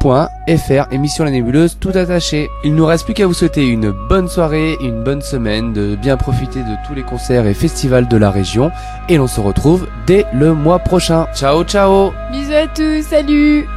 [0.03, 2.49] hotmail.fr émission la nébuleuse tout attaché.
[2.63, 6.17] Il nous reste plus qu'à vous souhaiter une bonne soirée, une bonne semaine, de bien
[6.17, 8.71] profiter de tous les concerts et festivals de la région
[9.09, 11.27] et l'on se retrouve dès le mois prochain.
[11.35, 12.11] Ciao ciao.
[12.31, 13.67] Bisous à tous, salut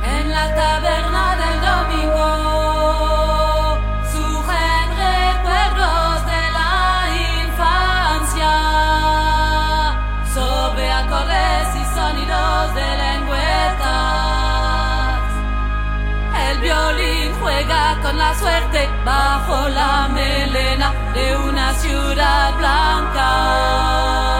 [19.05, 24.34] bajo la melena de una ciudad blanca.